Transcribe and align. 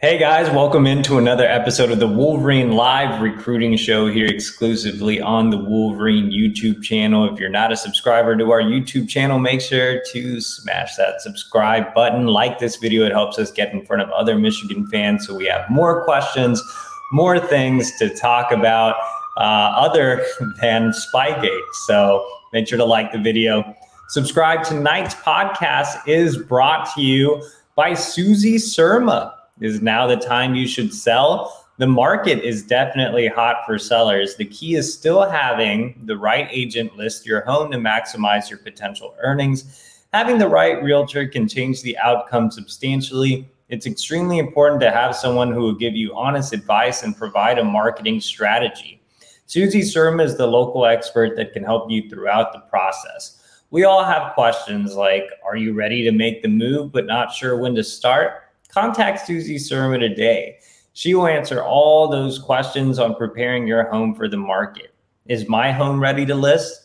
Hey 0.00 0.16
guys, 0.16 0.48
welcome 0.50 0.86
into 0.86 1.18
another 1.18 1.44
episode 1.44 1.90
of 1.90 1.98
the 1.98 2.06
Wolverine 2.06 2.70
Live 2.70 3.20
Recruiting 3.20 3.76
Show 3.76 4.06
here 4.06 4.28
exclusively 4.28 5.20
on 5.20 5.50
the 5.50 5.58
Wolverine 5.58 6.30
YouTube 6.30 6.84
channel. 6.84 7.28
If 7.28 7.40
you're 7.40 7.48
not 7.48 7.72
a 7.72 7.76
subscriber 7.76 8.36
to 8.36 8.52
our 8.52 8.62
YouTube 8.62 9.08
channel, 9.08 9.40
make 9.40 9.60
sure 9.60 10.00
to 10.12 10.40
smash 10.40 10.94
that 10.94 11.20
subscribe 11.20 11.92
button. 11.94 12.28
Like 12.28 12.60
this 12.60 12.76
video, 12.76 13.06
it 13.06 13.10
helps 13.10 13.40
us 13.40 13.50
get 13.50 13.72
in 13.72 13.84
front 13.84 14.00
of 14.00 14.08
other 14.10 14.38
Michigan 14.38 14.86
fans 14.86 15.26
so 15.26 15.34
we 15.34 15.46
have 15.46 15.68
more 15.68 16.04
questions, 16.04 16.62
more 17.10 17.40
things 17.40 17.90
to 17.98 18.08
talk 18.08 18.52
about 18.52 18.94
uh, 19.36 19.40
other 19.40 20.24
than 20.60 20.92
Spygate. 20.92 21.74
So 21.88 22.24
make 22.52 22.68
sure 22.68 22.78
to 22.78 22.84
like 22.84 23.10
the 23.10 23.18
video. 23.18 23.74
Subscribe. 24.10 24.62
Tonight's 24.62 25.16
podcast 25.16 26.06
is 26.06 26.36
brought 26.36 26.88
to 26.94 27.02
you 27.02 27.42
by 27.74 27.94
Suzy 27.94 28.58
Surma 28.58 29.32
is 29.60 29.82
now 29.82 30.06
the 30.06 30.16
time 30.16 30.54
you 30.54 30.66
should 30.66 30.92
sell. 30.92 31.66
The 31.78 31.86
market 31.86 32.42
is 32.42 32.64
definitely 32.64 33.28
hot 33.28 33.58
for 33.64 33.78
sellers. 33.78 34.34
The 34.36 34.44
key 34.44 34.74
is 34.74 34.92
still 34.92 35.28
having 35.28 36.00
the 36.04 36.16
right 36.16 36.48
agent 36.50 36.96
list 36.96 37.24
your 37.24 37.44
home 37.44 37.70
to 37.70 37.78
maximize 37.78 38.50
your 38.50 38.58
potential 38.58 39.14
earnings. 39.22 39.84
Having 40.12 40.38
the 40.38 40.48
right 40.48 40.82
realtor 40.82 41.28
can 41.28 41.46
change 41.46 41.82
the 41.82 41.96
outcome 41.98 42.50
substantially. 42.50 43.48
It's 43.68 43.86
extremely 43.86 44.38
important 44.38 44.80
to 44.80 44.90
have 44.90 45.14
someone 45.14 45.52
who 45.52 45.60
will 45.60 45.74
give 45.74 45.94
you 45.94 46.16
honest 46.16 46.52
advice 46.52 47.02
and 47.02 47.16
provide 47.16 47.58
a 47.58 47.64
marketing 47.64 48.20
strategy. 48.20 49.00
Suzy 49.46 49.82
Surma 49.82 50.24
is 50.24 50.36
the 50.36 50.46
local 50.46 50.84
expert 50.84 51.36
that 51.36 51.52
can 51.52 51.62
help 51.62 51.90
you 51.90 52.08
throughout 52.08 52.52
the 52.52 52.60
process. 52.70 53.38
We 53.70 53.84
all 53.84 54.02
have 54.02 54.34
questions 54.34 54.94
like 54.94 55.24
Are 55.44 55.56
you 55.56 55.74
ready 55.74 56.02
to 56.02 56.10
make 56.10 56.42
the 56.42 56.48
move 56.48 56.90
but 56.90 57.06
not 57.06 57.32
sure 57.32 57.56
when 57.56 57.74
to 57.74 57.84
start? 57.84 58.47
Contact 58.68 59.26
Suzy 59.26 59.56
Surma 59.56 59.98
today. 59.98 60.58
She 60.92 61.14
will 61.14 61.26
answer 61.26 61.62
all 61.62 62.08
those 62.08 62.38
questions 62.38 62.98
on 62.98 63.14
preparing 63.14 63.66
your 63.66 63.88
home 63.88 64.14
for 64.14 64.28
the 64.28 64.36
market. 64.36 64.94
Is 65.26 65.48
my 65.48 65.72
home 65.72 66.00
ready 66.00 66.26
to 66.26 66.34
list? 66.34 66.84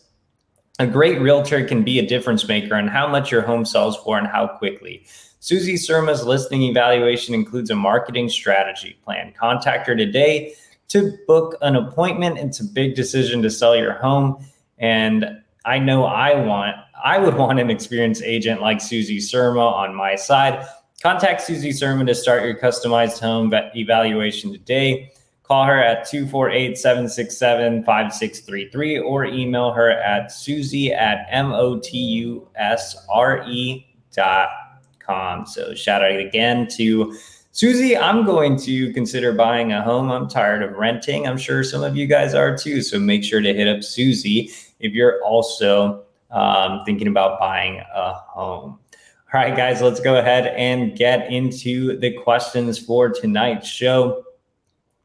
A 0.80 0.88
great 0.88 1.22
realtor 1.22 1.64
can 1.66 1.84
be 1.84 2.00
a 2.00 2.08
difference 2.08 2.48
maker 2.48 2.76
on 2.76 2.88
how 2.88 3.08
much 3.08 3.31
your 3.31 3.42
home 3.42 3.66
sells 3.66 3.98
for 3.98 4.17
and 4.17 4.28
how 4.28 4.48
quickly. 4.48 5.06
Suzy 5.39 5.76
Surma's 5.76 6.26
listing 6.26 6.64
evaluation 6.64 7.36
includes 7.36 7.70
a 7.70 7.76
marketing 7.76 8.30
strategy 8.30 8.98
plan. 9.04 9.34
Contact 9.38 9.86
her 9.88 9.95
today 9.95 10.56
to 10.88 11.17
book 11.28 11.58
an 11.61 11.76
appointment. 11.76 12.38
It's 12.38 12.59
a 12.59 12.66
big 12.66 12.95
decision 12.95 13.42
to 13.42 13.50
sell 13.50 13.76
your 13.76 13.94
home. 13.94 14.45
And 14.78 15.42
I 15.66 15.80
know 15.80 16.06
I 16.06 16.36
want, 16.36 16.76
I 17.04 17.17
would 17.17 17.36
want 17.36 17.59
an 17.59 17.70
experienced 17.70 18.23
agent 18.23 18.61
like 18.61 18.80
Susie 18.80 19.20
Surma 19.20 19.72
on 19.73 19.94
my 19.94 20.16
side. 20.16 20.66
Contact 21.04 21.42
Suzy 21.42 21.72
Surma 21.72 22.08
to 22.08 22.16
start 22.16 22.46
your 22.46 22.56
customized 22.56 23.20
home 23.20 23.54
evaluation 23.76 24.54
today. 24.54 25.12
Call 25.44 25.66
her 25.66 25.78
at 25.78 26.08
248 26.08 26.78
767 26.78 27.84
5633 27.84 29.00
or 29.00 29.26
email 29.26 29.73
her 29.73 29.92
at 29.92 30.32
suzy 30.32 30.94
at 30.94 31.30
motusre 31.30 32.45
dot 34.14 34.50
com. 35.00 35.45
So 35.45 35.76
shout 35.76 36.05
out 36.05 36.17
again 36.17 36.70
to 36.77 37.14
Suzy. 37.52 37.98
I'm 37.98 38.26
going 38.26 38.58
to 38.61 38.94
consider 38.94 39.33
buying 39.33 39.73
a 39.73 39.82
home. 39.82 40.10
I'm 40.10 40.30
tired 40.30 40.64
of 40.64 40.72
renting. 40.77 41.27
I'm 41.27 41.38
sure 41.38 41.66
some 41.66 41.83
of 41.83 41.98
you 41.98 42.08
guys 42.08 42.33
are 42.33 42.58
too. 42.58 42.82
So 42.82 42.98
make 42.98 43.26
sure 43.26 43.42
to 43.42 43.54
hit 43.54 43.67
up 43.67 43.83
Suzy 43.83 44.52
if 44.80 44.94
you're 44.94 45.22
also 45.26 46.06
um, 46.32 46.82
thinking 46.86 47.10
about 47.10 47.42
buying 47.42 47.82
a 47.94 48.14
home. 48.14 48.80
All 49.33 49.42
right, 49.42 49.58
guys, 49.58 49.82
let's 49.82 49.99
go 49.99 50.17
ahead 50.17 50.54
and 50.58 50.95
get 50.95 51.32
into 51.32 51.98
the 51.98 52.14
questions 52.14 52.77
for 52.77 53.10
tonight's 53.10 53.67
show. 53.67 54.23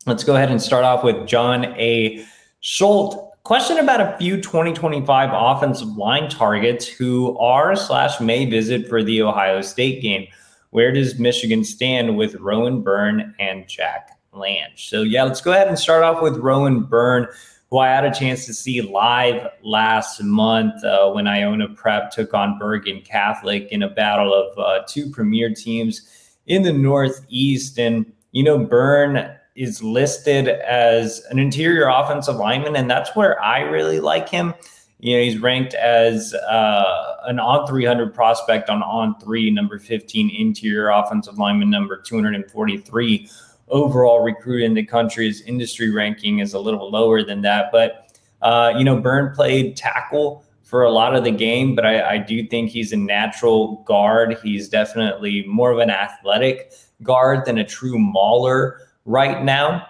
Let's 0.04 0.22
go 0.22 0.36
ahead 0.36 0.50
and 0.50 0.60
start 0.60 0.84
off 0.84 1.02
with 1.02 1.26
John 1.26 1.64
A. 1.78 2.26
Schultz. 2.60 3.16
Question 3.44 3.78
about 3.78 4.02
a 4.02 4.18
few 4.18 4.36
2025 4.36 5.30
offensive 5.32 5.88
line 5.96 6.28
targets 6.28 6.86
who 6.86 7.38
are 7.38 7.74
slash 7.74 8.20
may 8.20 8.44
visit 8.44 8.86
for 8.86 9.02
the 9.02 9.22
Ohio 9.22 9.62
State 9.62 10.02
game. 10.02 10.26
Where 10.72 10.92
does 10.92 11.18
Michigan 11.18 11.64
stand 11.64 12.18
with 12.18 12.34
Rowan 12.34 12.82
Byrne 12.82 13.34
and 13.40 13.66
Jack 13.66 14.10
Lange? 14.34 14.72
So, 14.76 15.04
yeah, 15.04 15.22
let's 15.22 15.40
go 15.40 15.52
ahead 15.52 15.68
and 15.68 15.78
start 15.78 16.04
off 16.04 16.20
with 16.20 16.36
Rowan 16.36 16.82
Byrne 16.82 17.28
who 17.70 17.78
I 17.78 17.88
had 17.88 18.04
a 18.04 18.12
chance 18.12 18.46
to 18.46 18.54
see 18.54 18.80
live 18.80 19.46
last 19.62 20.22
month 20.22 20.82
uh, 20.84 21.10
when 21.10 21.26
Iona 21.26 21.68
Prep 21.68 22.10
took 22.10 22.32
on 22.32 22.58
Bergen 22.58 23.02
Catholic 23.02 23.68
in 23.70 23.82
a 23.82 23.90
battle 23.90 24.32
of 24.32 24.58
uh, 24.58 24.84
two 24.86 25.10
premier 25.10 25.52
teams 25.54 26.08
in 26.46 26.62
the 26.62 26.72
Northeast. 26.72 27.78
And, 27.78 28.10
you 28.32 28.42
know, 28.42 28.58
Byrne 28.58 29.30
is 29.54 29.82
listed 29.82 30.48
as 30.48 31.22
an 31.30 31.38
interior 31.38 31.88
offensive 31.88 32.36
lineman, 32.36 32.76
and 32.76 32.90
that's 32.90 33.14
where 33.14 33.42
I 33.42 33.60
really 33.60 34.00
like 34.00 34.28
him. 34.28 34.54
You 35.00 35.16
know, 35.16 35.22
he's 35.22 35.38
ranked 35.38 35.74
as 35.74 36.34
uh, 36.34 37.16
an 37.26 37.38
on 37.38 37.66
300 37.66 38.14
prospect 38.14 38.70
on 38.70 38.82
on 38.82 39.18
three, 39.20 39.50
number 39.50 39.78
15 39.78 40.30
interior 40.30 40.88
offensive 40.88 41.38
lineman, 41.38 41.70
number 41.70 42.00
243 42.00 43.28
overall 43.70 44.20
recruit 44.20 44.62
in 44.62 44.74
the 44.74 44.84
country's 44.84 45.40
industry 45.42 45.90
ranking 45.90 46.38
is 46.38 46.54
a 46.54 46.58
little 46.58 46.90
lower 46.90 47.22
than 47.22 47.42
that. 47.42 47.70
But, 47.72 48.18
uh, 48.42 48.74
you 48.76 48.84
know, 48.84 49.00
Byrne 49.00 49.34
played 49.34 49.76
tackle 49.76 50.44
for 50.62 50.84
a 50.84 50.90
lot 50.90 51.16
of 51.16 51.24
the 51.24 51.30
game, 51.30 51.74
but 51.74 51.86
I, 51.86 52.14
I, 52.14 52.18
do 52.18 52.46
think 52.46 52.70
he's 52.70 52.92
a 52.92 52.96
natural 52.96 53.76
guard. 53.86 54.36
He's 54.42 54.68
definitely 54.68 55.46
more 55.46 55.70
of 55.70 55.78
an 55.78 55.88
athletic 55.88 56.72
guard 57.02 57.46
than 57.46 57.56
a 57.56 57.64
true 57.64 57.98
mauler 57.98 58.82
right 59.06 59.42
now. 59.42 59.86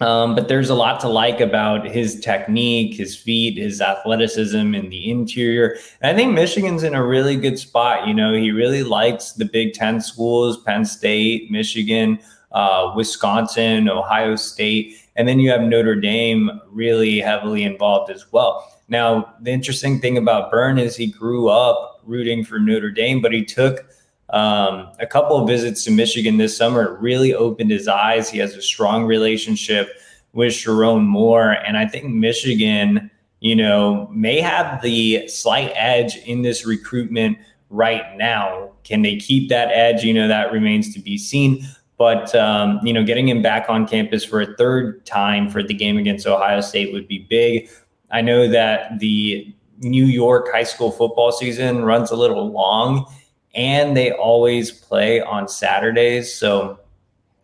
Um, 0.00 0.34
but 0.34 0.48
there's 0.48 0.70
a 0.70 0.74
lot 0.74 1.00
to 1.00 1.08
like 1.08 1.40
about 1.40 1.86
his 1.86 2.20
technique, 2.20 2.94
his 2.94 3.16
feet, 3.16 3.56
his 3.56 3.80
athleticism 3.80 4.74
in 4.74 4.90
the 4.90 5.10
interior. 5.10 5.78
And 6.00 6.14
I 6.14 6.18
think 6.18 6.34
Michigan's 6.34 6.82
in 6.82 6.94
a 6.94 7.06
really 7.06 7.36
good 7.36 7.58
spot. 7.58 8.06
You 8.08 8.12
know, 8.12 8.34
he 8.34 8.50
really 8.50 8.82
likes 8.82 9.32
the 9.32 9.44
Big 9.44 9.72
Ten 9.72 10.00
schools, 10.00 10.62
Penn 10.64 10.84
State, 10.84 11.50
Michigan 11.50 12.18
uh, 12.54 12.92
Wisconsin, 12.96 13.88
Ohio 13.88 14.36
State, 14.36 14.96
and 15.16 15.28
then 15.28 15.38
you 15.38 15.50
have 15.50 15.60
Notre 15.60 15.96
Dame 15.96 16.60
really 16.70 17.20
heavily 17.20 17.64
involved 17.64 18.10
as 18.10 18.32
well. 18.32 18.70
Now, 18.88 19.34
the 19.42 19.50
interesting 19.50 20.00
thing 20.00 20.16
about 20.18 20.50
Byrne 20.50 20.78
is 20.78 20.96
he 20.96 21.06
grew 21.06 21.48
up 21.48 22.00
rooting 22.04 22.44
for 22.44 22.58
Notre 22.58 22.90
Dame, 22.90 23.20
but 23.20 23.32
he 23.32 23.44
took 23.44 23.86
um, 24.30 24.90
a 25.00 25.06
couple 25.06 25.36
of 25.36 25.48
visits 25.48 25.84
to 25.84 25.90
Michigan 25.90 26.38
this 26.38 26.56
summer. 26.56 26.94
It 26.94 27.00
really 27.00 27.34
opened 27.34 27.70
his 27.70 27.88
eyes. 27.88 28.28
He 28.28 28.38
has 28.38 28.54
a 28.54 28.62
strong 28.62 29.04
relationship 29.04 29.90
with 30.32 30.52
Sherrone 30.52 31.04
Moore, 31.04 31.52
and 31.52 31.76
I 31.76 31.86
think 31.86 32.06
Michigan, 32.06 33.10
you 33.40 33.56
know, 33.56 34.08
may 34.12 34.40
have 34.40 34.82
the 34.82 35.28
slight 35.28 35.72
edge 35.74 36.16
in 36.18 36.42
this 36.42 36.66
recruitment 36.66 37.38
right 37.70 38.16
now. 38.16 38.72
Can 38.84 39.02
they 39.02 39.16
keep 39.16 39.48
that 39.48 39.70
edge? 39.72 40.04
You 40.04 40.12
know, 40.12 40.28
that 40.28 40.52
remains 40.52 40.92
to 40.94 41.00
be 41.00 41.16
seen. 41.16 41.66
But 41.96 42.34
um, 42.34 42.80
you 42.82 42.92
know, 42.92 43.04
getting 43.04 43.28
him 43.28 43.42
back 43.42 43.66
on 43.68 43.86
campus 43.86 44.24
for 44.24 44.40
a 44.40 44.56
third 44.56 45.04
time 45.06 45.48
for 45.48 45.62
the 45.62 45.74
game 45.74 45.96
against 45.96 46.26
Ohio 46.26 46.60
State 46.60 46.92
would 46.92 47.06
be 47.06 47.20
big. 47.30 47.68
I 48.10 48.20
know 48.20 48.48
that 48.48 48.98
the 48.98 49.54
New 49.78 50.06
York 50.06 50.48
high 50.52 50.64
school 50.64 50.90
football 50.90 51.32
season 51.32 51.84
runs 51.84 52.10
a 52.10 52.16
little 52.16 52.50
long, 52.50 53.06
and 53.54 53.96
they 53.96 54.12
always 54.12 54.70
play 54.70 55.20
on 55.20 55.48
Saturdays, 55.48 56.34
so 56.34 56.78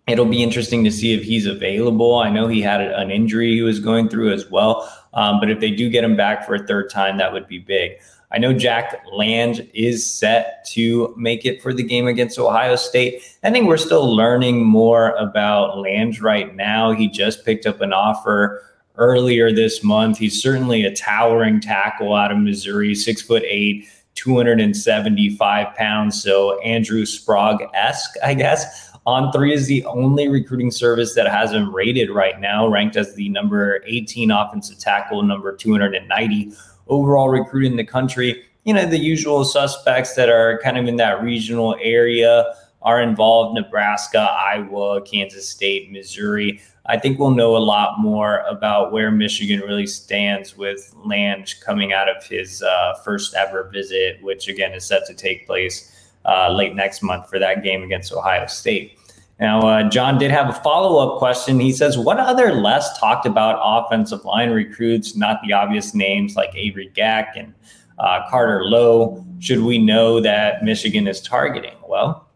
it'll 0.07 0.27
be 0.27 0.43
interesting 0.43 0.83
to 0.85 0.91
see 0.91 1.13
if 1.13 1.23
he's 1.23 1.47
available. 1.47 2.19
I 2.19 2.31
know 2.31 2.49
he 2.49 2.61
had 2.61 2.81
an 2.81 3.11
injury 3.11 3.55
he 3.55 3.63
was 3.63 3.79
going 3.81 4.09
through 4.09 4.33
as 4.33 4.51
well, 4.51 4.91
um, 5.15 5.41
but 5.41 5.51
if 5.51 5.61
they 5.61 5.71
do 5.71 5.89
get 5.89 6.05
him 6.05 6.17
back 6.17 6.47
for 6.47 6.55
a 6.55 6.67
third 6.67 6.91
time, 6.91 7.19
that 7.19 7.33
would 7.33 7.47
be 7.47 7.59
big. 7.59 7.93
I 8.33 8.39
know 8.39 8.53
Jack 8.53 9.03
Lange 9.13 9.69
is 9.75 10.09
set 10.09 10.65
to 10.71 11.13
make 11.17 11.45
it 11.45 11.61
for 11.61 11.73
the 11.75 11.83
game 11.83 12.07
against 12.07 12.39
Ohio 12.39 12.77
State. 12.77 13.23
I 13.43 13.51
think 13.51 13.67
we're 13.67 13.77
still 13.77 14.15
learning 14.15 14.65
more 14.65 15.11
about 15.17 15.79
Lange 15.79 16.21
right 16.21 16.55
now. 16.55 16.93
He 16.93 17.09
just 17.09 17.45
picked 17.45 17.67
up 17.67 17.81
an 17.81 17.93
offer 17.93 18.63
earlier 18.97 19.53
this 19.53 19.83
month. 19.83 20.19
He's 20.19 20.41
certainly 20.41 20.85
a 20.85 20.95
towering 20.95 21.61
tackle 21.61 22.15
out 22.15 22.31
of 22.31 22.39
Missouri, 22.39 22.95
six 22.95 23.21
foot 23.23 23.43
eight. 23.45 23.89
275 24.17 25.75
pounds. 25.77 26.21
So 26.23 26.61
Andrew 26.61 27.07
Sprague 27.07 27.67
esque, 27.73 28.13
I 28.23 28.35
guess, 28.35 28.91
On 29.07 29.33
three 29.33 29.55
is 29.55 29.67
the 29.67 29.85
only 29.87 30.29
recruiting 30.29 30.71
service 30.71 31.15
that 31.15 31.27
has 31.27 31.53
him 31.53 31.75
rated 31.75 32.11
right 32.11 32.39
now, 32.39 32.69
ranked 32.69 32.97
as 32.97 33.15
the 33.15 33.31
number 33.31 33.83
18 33.87 34.31
offensive 34.31 34.79
tackle, 34.79 35.23
number 35.23 35.57
290 35.57 36.53
overall 36.89 37.29
recruit 37.29 37.67
in 37.67 37.77
the 37.77 37.85
country. 37.85 38.43
You 38.65 38.75
know, 38.75 38.87
the 38.87 38.99
usual 38.99 39.45
suspects 39.45 40.15
that 40.15 40.29
are 40.29 40.61
kind 40.63 40.77
of 40.77 40.87
in 40.87 40.97
that 40.97 41.23
regional 41.23 41.77
area 41.81 42.55
are 42.83 43.01
involved 43.01 43.55
Nebraska, 43.55 44.19
Iowa, 44.19 45.03
Kansas 45.03 45.49
State, 45.49 45.93
Missouri. 45.93 46.61
I 46.87 46.99
think 46.99 47.19
we'll 47.19 47.31
know 47.31 47.57
a 47.57 47.59
lot 47.59 48.01
more 48.01 48.39
about 48.49 48.91
where 48.91 49.11
Michigan 49.11 49.61
really 49.61 49.87
stands 49.87 50.57
with 50.57 50.95
Land 51.05 51.55
coming 51.65 51.93
out 51.93 52.09
of 52.09 52.25
his 52.25 52.63
uh, 52.63 52.95
first 53.05 53.35
ever 53.35 53.69
visit, 53.73 54.23
which 54.23 54.49
again 54.49 54.73
is 54.73 54.85
set 54.85 55.07
to 55.07 55.15
take 55.15 55.47
place 55.47 55.95
uh, 56.25 56.51
late 56.53 56.75
next 56.75 57.03
month 57.03 57.29
for 57.29 57.39
that 57.39 57.63
game 57.63 57.83
against 57.83 58.13
Ohio 58.13 58.47
State. 58.47 58.99
Now, 59.41 59.67
uh, 59.67 59.89
John 59.89 60.19
did 60.19 60.31
have 60.31 60.51
a 60.51 60.53
follow 60.53 60.99
up 60.99 61.19
question. 61.19 61.59
He 61.59 61.73
says, 61.73 61.97
What 61.97 62.19
other 62.19 62.53
less 62.53 62.99
talked 62.99 63.25
about 63.25 63.59
offensive 63.63 64.25
line 64.25 64.51
recruits, 64.51 65.17
not 65.17 65.41
the 65.43 65.55
obvious 65.55 65.95
names 65.95 66.37
like 66.37 66.51
Avery 66.55 66.91
Gach 66.95 67.29
and 67.37 67.55
uh, 67.99 68.29
Carter 68.29 68.65
Lowe, 68.65 69.25
should 69.39 69.61
we 69.61 69.79
know 69.79 70.21
that 70.21 70.63
Michigan 70.63 71.09
is 71.09 71.23
targeting? 71.23 71.75
Well, 71.89 72.29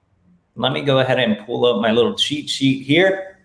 let 0.56 0.72
me 0.72 0.82
go 0.82 0.98
ahead 0.98 1.18
and 1.18 1.44
pull 1.44 1.66
up 1.66 1.82
my 1.82 1.90
little 1.90 2.14
cheat 2.14 2.48
sheet 2.48 2.86
here. 2.86 3.38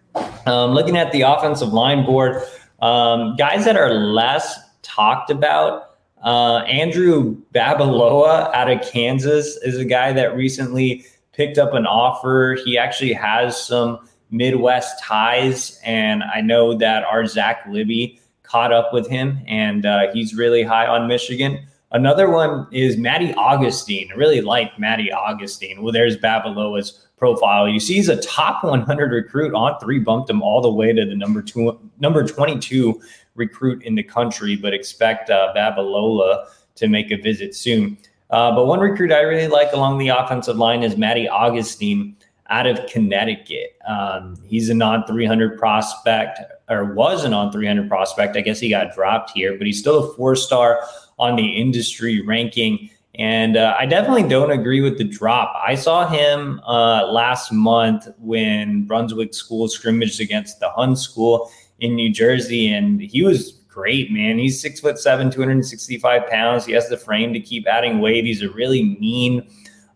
Um, 0.46 0.72
looking 0.72 0.96
at 0.96 1.12
the 1.12 1.22
offensive 1.22 1.74
line 1.74 2.06
board, 2.06 2.42
um, 2.82 3.36
guys 3.36 3.66
that 3.66 3.76
are 3.76 3.94
less 3.94 4.58
talked 4.84 5.30
about. 5.30 5.98
Uh, 6.24 6.58
Andrew 6.60 7.38
Babalola 7.54 8.54
out 8.54 8.70
of 8.70 8.82
Kansas 8.82 9.58
is 9.64 9.78
a 9.78 9.86
guy 9.86 10.12
that 10.14 10.36
recently 10.36 11.06
picked 11.40 11.58
up 11.58 11.74
an 11.74 11.86
offer. 11.86 12.58
He 12.66 12.78
actually 12.78 13.14
has 13.14 13.66
some 13.66 14.06
Midwest 14.30 15.02
ties, 15.02 15.80
and 15.86 16.22
I 16.22 16.42
know 16.42 16.74
that 16.74 17.06
our 17.06 17.26
Zach 17.26 17.66
Libby 17.70 18.20
caught 18.44 18.74
up 18.74 18.92
with 18.92 19.08
him, 19.08 19.40
and 19.48 19.86
uh, 19.86 20.12
he's 20.12 20.36
really 20.36 20.64
high 20.64 20.86
on 20.86 21.08
Michigan. 21.08 21.66
Another 21.94 22.30
one 22.30 22.68
is 22.74 22.98
Matty 22.98 23.34
Augustine. 23.36 24.10
I 24.12 24.18
really 24.18 24.42
like 24.42 24.78
Matty 24.78 25.14
Augustine. 25.14 25.82
Well, 25.82 25.94
there's 25.94 26.18
Babalola's 26.18 27.08
profile. 27.16 27.70
You 27.70 27.80
see, 27.80 27.94
he's 27.94 28.10
a 28.10 28.22
top 28.22 28.66
100 28.66 29.14
recruit 29.14 29.54
on 29.56 29.80
three, 29.80 30.00
bumped 30.00 30.30
him 30.30 30.42
all 30.42 30.60
the 30.60 30.70
way 30.70 30.92
to 30.92 31.06
the 31.06 31.16
number 31.16 31.42
two, 31.42 31.80
number 32.02 32.28
22 32.28 33.02
recruit 33.36 33.82
in 33.84 33.96
the 33.96 34.04
country. 34.04 34.58
But 34.58 34.74
expect 34.74 35.30
uh, 35.30 35.54
Babalola 35.56 36.48
to 36.76 36.90
make 36.90 37.12
a 37.12 37.16
visit 37.16 37.56
soon. 37.56 37.98
Uh, 38.30 38.54
but 38.54 38.66
one 38.66 38.80
recruit 38.80 39.12
I 39.12 39.22
really 39.22 39.48
like 39.48 39.74
along 39.74 39.98
the 39.98 40.10
offensive 40.10 40.58
line 40.58 40.84
is 40.84 40.98
Matty 40.98 41.28
Augustine 41.28 42.16
out 42.50 42.68
of 42.68 42.86
Connecticut. 42.88 43.78
Um, 43.88 44.38
he's 44.46 44.70
a 44.70 44.74
non 44.74 45.06
300 45.06 45.58
prospect, 45.58 46.40
or 46.70 46.94
was 46.94 47.24
a 47.24 47.30
non 47.30 47.52
300 47.52 47.88
prospect. 47.88 48.36
I 48.36 48.42
guess 48.42 48.60
he 48.60 48.70
got 48.70 48.94
dropped 48.94 49.32
here, 49.32 49.58
but 49.58 49.66
he's 49.66 49.80
still 49.80 50.12
a 50.12 50.16
four 50.16 50.36
star 50.36 50.82
on 51.18 51.36
the 51.36 51.48
industry 51.48 52.22
ranking. 52.22 52.90
And 53.16 53.58
uh, 53.58 53.76
I 53.78 53.86
definitely 53.86 54.30
don't 54.30 54.52
agree 54.52 54.82
with 54.82 54.98
the 54.98 55.04
drop. 55.04 55.54
I 55.62 55.76
saw 55.76 56.08
him 56.08 56.62
uh, 56.66 57.08
last 57.12 57.52
month 57.52 58.08
when 58.20 58.86
Brunswick 58.86 59.34
School 59.34 59.68
scrimmaged 59.68 60.22
against 60.22 60.60
the 60.60 60.70
Hun 60.70 60.96
School 60.96 61.52
in 61.80 61.96
New 61.96 62.12
Jersey, 62.12 62.72
and 62.72 63.02
he 63.02 63.24
was 63.24 63.59
great, 63.70 64.12
man. 64.12 64.38
He's 64.38 64.60
six 64.60 64.80
foot 64.80 65.00
seven, 65.00 65.32
265 65.32 66.28
pounds. 66.28 66.66
He 66.66 66.74
has 66.74 66.90
the 66.90 66.98
frame 66.98 67.34
to 67.34 67.40
keep 67.40 67.68
adding 67.68 68.00
weight. 68.00 68.26
He's 68.26 68.42
a 68.42 68.50
really 68.50 68.98
mean 69.00 69.48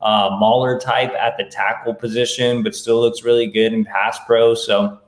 uh, 0.02 0.38
Mauler 0.40 0.80
type 0.80 1.12
at 1.14 1.38
the 1.38 1.46
tackle 1.46 1.94
position, 1.94 2.64
but 2.64 2.76
still 2.76 3.02
looks 3.02 3.24
really 3.24 3.48
good 3.48 3.74
in 3.74 3.84
pass 3.84 4.20
pro. 4.26 4.54
So 4.54 5.00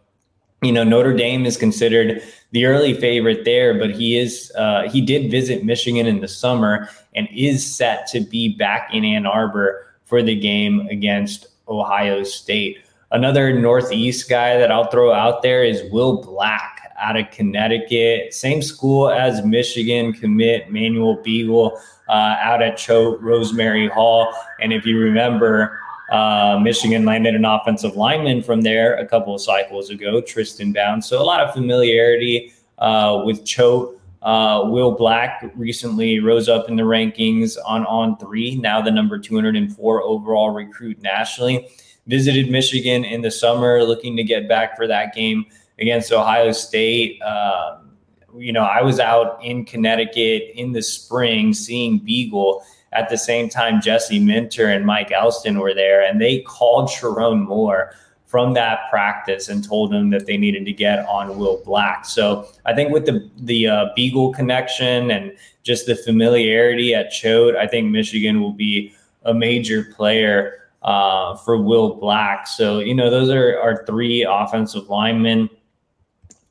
you 0.61 0.71
know 0.71 0.83
Notre 0.83 1.13
Dame 1.13 1.45
is 1.45 1.57
considered 1.57 2.23
the 2.51 2.65
early 2.65 2.93
favorite 2.93 3.45
there, 3.45 3.77
but 3.77 3.91
he 3.91 4.17
is 4.17 4.51
uh, 4.57 4.89
he 4.89 5.01
did 5.01 5.29
visit 5.29 5.63
Michigan 5.63 6.07
in 6.07 6.21
the 6.21 6.27
summer 6.27 6.89
and 7.13 7.27
is 7.33 7.65
set 7.65 8.07
to 8.07 8.21
be 8.21 8.55
back 8.55 8.89
in 8.93 9.05
Ann 9.05 9.25
Arbor 9.25 9.85
for 10.05 10.23
the 10.23 10.35
game 10.35 10.87
against 10.89 11.47
Ohio 11.67 12.23
State. 12.23 12.79
Another 13.11 13.57
Northeast 13.57 14.29
guy 14.29 14.57
that 14.57 14.71
I'll 14.71 14.89
throw 14.89 15.13
out 15.13 15.41
there 15.41 15.63
is 15.63 15.83
Will 15.91 16.21
Black 16.21 16.74
out 16.97 17.17
of 17.17 17.29
Connecticut, 17.31 18.33
same 18.33 18.61
school 18.61 19.09
as 19.09 19.43
Michigan 19.45 20.13
commit 20.13 20.71
Manuel 20.71 21.17
Beigel 21.17 21.77
uh, 22.07 22.37
out 22.39 22.61
at 22.61 22.77
Choate 22.77 23.21
Rosemary 23.21 23.87
Hall. 23.87 24.33
And 24.61 24.71
if 24.71 24.85
you 24.85 24.97
remember, 24.99 25.79
uh, 26.11 26.59
Michigan 26.61 27.05
landed 27.05 27.35
an 27.35 27.45
offensive 27.45 27.95
lineman 27.95 28.43
from 28.43 28.61
there 28.61 28.95
a 28.97 29.05
couple 29.05 29.33
of 29.33 29.41
cycles 29.41 29.89
ago, 29.89 30.21
Tristan 30.21 30.71
Bounds. 30.71 31.07
So 31.07 31.21
a 31.21 31.23
lot 31.23 31.41
of 31.41 31.53
familiarity 31.53 32.53
uh, 32.77 33.23
with 33.25 33.45
Choate. 33.45 33.99
Uh, 34.21 34.63
Will 34.71 34.91
Black 34.91 35.51
recently 35.55 36.19
rose 36.19 36.49
up 36.49 36.67
in 36.67 36.75
the 36.75 36.81
rankings 36.81 37.57
on 37.63 37.85
on 37.85 38.17
three, 38.17 38.55
now 38.55 38.81
the 38.81 38.89
number 38.89 39.19
204 39.19 40.01
overall 40.01 40.49
recruit 40.49 40.99
nationally. 40.99 41.67
Visited 42.07 42.49
Michigan 42.49 43.05
in 43.05 43.21
the 43.21 43.29
summer, 43.29 43.83
looking 43.83 44.17
to 44.17 44.23
get 44.23 44.49
back 44.49 44.75
for 44.75 44.87
that 44.87 45.13
game 45.13 45.45
against 45.79 46.11
Ohio 46.11 46.51
State. 46.51 47.21
Um, 47.21 47.91
you 48.37 48.51
know, 48.51 48.63
I 48.63 48.81
was 48.81 48.99
out 48.99 49.43
in 49.43 49.65
Connecticut 49.65 50.51
in 50.55 50.71
the 50.71 50.81
spring 50.81 51.53
seeing 51.53 51.99
Beigel 51.99 52.61
at 52.95 53.09
the 53.09 53.17
same 53.17 53.49
time, 53.49 53.81
Jesse 53.81 54.19
Minter 54.19 54.67
and 54.67 54.85
Mike 54.85 55.11
Elston 55.11 55.59
were 55.59 55.73
there, 55.73 56.03
and 56.03 56.19
they 56.19 56.39
called 56.41 56.89
Sherrone 56.89 57.45
Moore 57.45 57.93
from 58.25 58.53
that 58.53 58.89
practice 58.89 59.49
and 59.49 59.63
told 59.63 59.93
him 59.93 60.09
that 60.09 60.25
they 60.25 60.37
needed 60.37 60.65
to 60.65 60.73
get 60.73 61.05
on 61.07 61.37
Will 61.37 61.61
Black. 61.63 62.05
So 62.05 62.47
I 62.65 62.73
think 62.73 62.91
with 62.91 63.05
the 63.05 63.29
the 63.37 63.67
uh, 63.67 63.85
Beigel 63.97 64.33
connection 64.33 65.11
and 65.11 65.33
just 65.63 65.85
the 65.85 65.95
familiarity 65.95 66.95
at 66.95 67.11
Choate, 67.11 67.55
I 67.55 67.67
think 67.67 67.91
Michigan 67.91 68.41
will 68.41 68.53
be 68.53 68.93
a 69.23 69.33
major 69.33 69.83
player 69.95 70.69
uh, 70.81 71.35
for 71.37 71.61
Will 71.61 71.95
Black. 71.95 72.47
So 72.47 72.79
you 72.79 72.95
know 72.95 73.09
those 73.09 73.29
are 73.29 73.59
our 73.59 73.85
three 73.85 74.23
offensive 74.23 74.89
linemen 74.89 75.49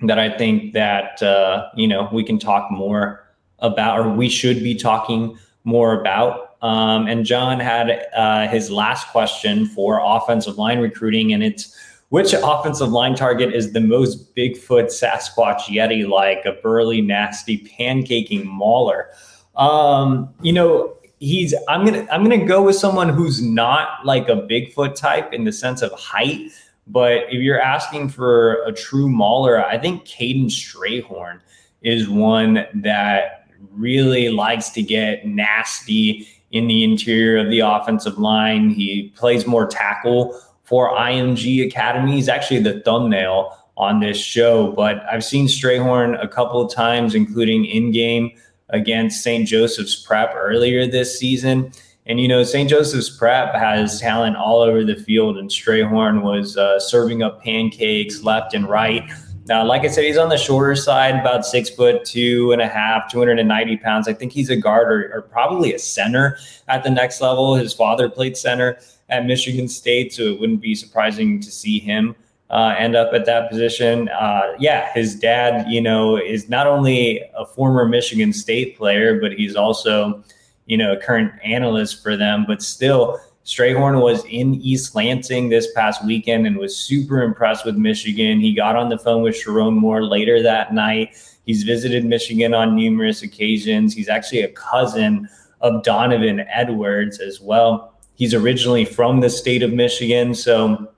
that 0.02 0.18
I 0.18 0.36
think 0.36 0.72
that 0.74 1.22
uh, 1.22 1.68
you 1.76 1.86
know 1.86 2.08
we 2.12 2.24
can 2.24 2.38
talk 2.38 2.70
more 2.70 3.24
about, 3.60 4.00
or 4.00 4.08
we 4.10 4.28
should 4.28 4.62
be 4.62 4.74
talking 4.74 5.38
more 5.64 6.00
about. 6.00 6.56
Um, 6.62 7.06
and 7.06 7.26
John 7.26 7.60
had 7.60 8.06
uh, 8.16 8.48
his 8.48 8.70
last 8.70 9.08
question 9.08 9.66
for 9.66 10.00
offensive 10.02 10.56
line 10.56 10.78
recruiting, 10.78 11.32
and 11.32 11.42
it's 11.42 11.76
which 12.08 12.32
offensive 12.32 12.90
line 12.90 13.14
target 13.14 13.52
is 13.52 13.72
the 13.72 13.80
most 13.80 14.34
Bigfoot 14.36 14.86
Sasquatch 14.86 15.62
Yeti 15.62 16.08
like, 16.08 16.44
a 16.44 16.52
burly, 16.62 17.00
nasty, 17.00 17.58
pancaking 17.58 18.44
mauler? 18.44 19.10
Um, 19.56 20.32
you 20.40 20.52
know, 20.52 20.96
he's 21.18 21.54
I'm 21.68 21.84
gonna 21.84 22.06
I'm 22.10 22.22
gonna 22.22 22.44
go 22.44 22.62
with 22.62 22.76
someone 22.76 23.08
who's 23.08 23.42
not 23.42 24.04
like 24.04 24.28
a 24.28 24.36
Bigfoot 24.36 24.94
type 24.94 25.32
in 25.32 25.44
the 25.44 25.52
sense 25.52 25.82
of 25.82 25.92
height. 25.92 26.50
But 26.86 27.24
if 27.30 27.40
you're 27.40 27.60
asking 27.60 28.10
for 28.10 28.62
a 28.64 28.72
true 28.72 29.08
mauler, 29.08 29.64
I 29.64 29.78
think 29.78 30.04
Caden 30.04 30.46
Strayhorn 30.46 31.40
is 31.82 32.08
one 32.08 32.66
that 32.74 33.48
really 33.72 34.28
likes 34.28 34.70
to 34.70 34.82
get 34.82 35.26
nasty 35.26 36.28
in 36.50 36.66
the 36.68 36.84
interior 36.84 37.38
of 37.38 37.50
the 37.50 37.60
offensive 37.60 38.18
line. 38.18 38.70
He 38.70 39.12
plays 39.16 39.46
more 39.46 39.66
tackle 39.66 40.40
for 40.62 40.90
IMG 40.90 41.66
Academy. 41.66 42.12
He's 42.12 42.28
actually 42.28 42.60
the 42.60 42.80
thumbnail 42.80 43.56
on 43.76 44.00
this 44.00 44.16
show, 44.16 44.72
but 44.72 45.02
I've 45.10 45.24
seen 45.24 45.46
Strayhorn 45.46 46.22
a 46.22 46.28
couple 46.28 46.60
of 46.60 46.72
times, 46.72 47.14
including 47.14 47.64
in 47.64 47.90
game 47.90 48.30
against 48.68 49.22
St. 49.22 49.48
Joseph's 49.48 49.96
Prep 49.96 50.32
earlier 50.36 50.86
this 50.86 51.18
season. 51.18 51.72
And 52.06 52.20
you 52.20 52.28
know, 52.28 52.42
St. 52.42 52.68
Joseph's 52.68 53.10
Prep 53.10 53.54
has 53.54 54.00
talent 54.00 54.36
all 54.36 54.60
over 54.60 54.84
the 54.84 54.96
field, 54.96 55.38
and 55.38 55.48
Strayhorn 55.48 56.22
was 56.22 56.56
uh, 56.56 56.78
serving 56.78 57.22
up 57.22 57.42
pancakes 57.42 58.22
left 58.22 58.54
and 58.54 58.68
right 58.68 59.08
now, 59.46 59.64
like 59.64 59.82
I 59.82 59.88
said, 59.88 60.04
he's 60.04 60.16
on 60.16 60.30
the 60.30 60.38
shorter 60.38 60.74
side, 60.74 61.16
about 61.16 61.44
six 61.44 61.68
foot 61.68 62.04
two 62.04 62.52
and 62.52 62.62
a 62.62 62.66
half, 62.66 63.10
290 63.10 63.76
pounds. 63.78 64.08
I 64.08 64.14
think 64.14 64.32
he's 64.32 64.48
a 64.48 64.56
guard 64.56 64.90
or, 64.90 65.12
or, 65.14 65.22
probably 65.22 65.74
a 65.74 65.78
center 65.78 66.38
at 66.68 66.82
the 66.82 66.90
next 66.90 67.20
level. 67.20 67.54
His 67.54 67.74
father 67.74 68.08
played 68.08 68.38
center 68.38 68.78
at 69.10 69.26
Michigan 69.26 69.68
State, 69.68 70.14
so 70.14 70.22
it 70.22 70.40
wouldn't 70.40 70.62
be 70.62 70.74
surprising 70.74 71.40
to 71.40 71.50
see 71.50 71.78
him 71.78 72.16
uh, 72.48 72.74
end 72.78 72.96
up 72.96 73.12
at 73.12 73.26
that 73.26 73.50
position. 73.50 74.08
Uh, 74.08 74.54
yeah, 74.58 74.90
his 74.94 75.14
dad, 75.14 75.68
you 75.68 75.80
know, 75.80 76.16
is 76.16 76.48
not 76.48 76.66
only 76.66 77.20
a 77.36 77.44
former 77.44 77.86
Michigan 77.86 78.32
State 78.32 78.78
player, 78.78 79.20
but 79.20 79.32
he's 79.32 79.56
also, 79.56 80.24
you 80.66 80.76
know, 80.76 80.92
a 80.92 80.96
current 80.96 81.32
analyst 81.44 82.02
for 82.02 82.16
them, 82.16 82.44
but 82.46 82.62
still 82.62 83.20
Strayhorn 83.44 84.00
was 84.00 84.24
in 84.24 84.54
East 84.54 84.94
Lansing 84.94 85.50
this 85.50 85.70
past 85.72 86.04
weekend 86.04 86.46
and 86.46 86.56
was 86.56 86.74
super 86.74 87.22
impressed 87.22 87.66
with 87.66 87.76
Michigan. 87.76 88.40
He 88.40 88.54
got 88.54 88.74
on 88.74 88.88
the 88.88 88.98
phone 88.98 89.22
with 89.22 89.34
Sherrone 89.34 89.74
Moore 89.74 90.02
later 90.02 90.42
that 90.42 90.72
night. 90.72 91.16
He's 91.44 91.62
visited 91.62 92.06
Michigan 92.06 92.54
on 92.54 92.74
numerous 92.74 93.22
occasions. 93.22 93.92
He's 93.92 94.08
actually 94.08 94.40
a 94.40 94.48
cousin 94.48 95.28
of 95.60 95.82
Donovan 95.82 96.40
Edwards 96.40 97.20
as 97.20 97.38
well. 97.40 97.94
He's 98.14 98.32
originally 98.32 98.86
from 98.86 99.20
the 99.20 99.28
state 99.28 99.62
of 99.62 99.72
Michigan. 99.72 100.34
So, 100.34 100.90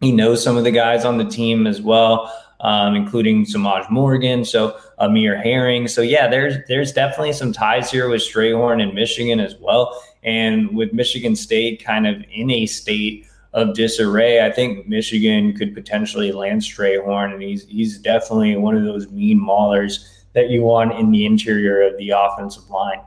He 0.00 0.10
knows 0.10 0.42
some 0.42 0.56
of 0.56 0.64
the 0.64 0.72
guys 0.72 1.04
on 1.04 1.18
the 1.18 1.24
team 1.24 1.68
as 1.68 1.80
well, 1.80 2.32
um, 2.62 2.94
including 2.94 3.44
Semaj 3.44 3.90
Morgan. 3.90 4.44
So 4.44 4.78
Amir 4.98 5.36
Herring. 5.36 5.88
So 5.88 6.00
yeah, 6.00 6.28
there's 6.28 6.56
there's 6.68 6.92
definitely 6.92 7.34
some 7.34 7.52
ties 7.52 7.90
here 7.90 8.08
with 8.08 8.22
Strayhorn 8.22 8.82
and 8.82 8.94
Michigan 8.94 9.40
as 9.40 9.56
well. 9.60 10.02
And 10.22 10.74
with 10.74 10.92
Michigan 10.92 11.36
State 11.36 11.84
kind 11.84 12.06
of 12.06 12.24
in 12.32 12.50
a 12.50 12.66
state 12.66 13.26
of 13.52 13.74
disarray, 13.74 14.46
I 14.46 14.50
think 14.50 14.88
Michigan 14.88 15.54
could 15.54 15.74
potentially 15.74 16.32
land 16.32 16.62
Strayhorn, 16.62 17.34
and 17.34 17.42
he's 17.42 17.66
he's 17.66 17.98
definitely 17.98 18.56
one 18.56 18.76
of 18.76 18.84
those 18.84 19.10
mean 19.10 19.40
maulers 19.40 20.08
that 20.32 20.48
you 20.48 20.62
want 20.62 20.98
in 20.98 21.10
the 21.10 21.26
interior 21.26 21.82
of 21.82 21.96
the 21.98 22.10
offensive 22.10 22.70
line. 22.70 23.00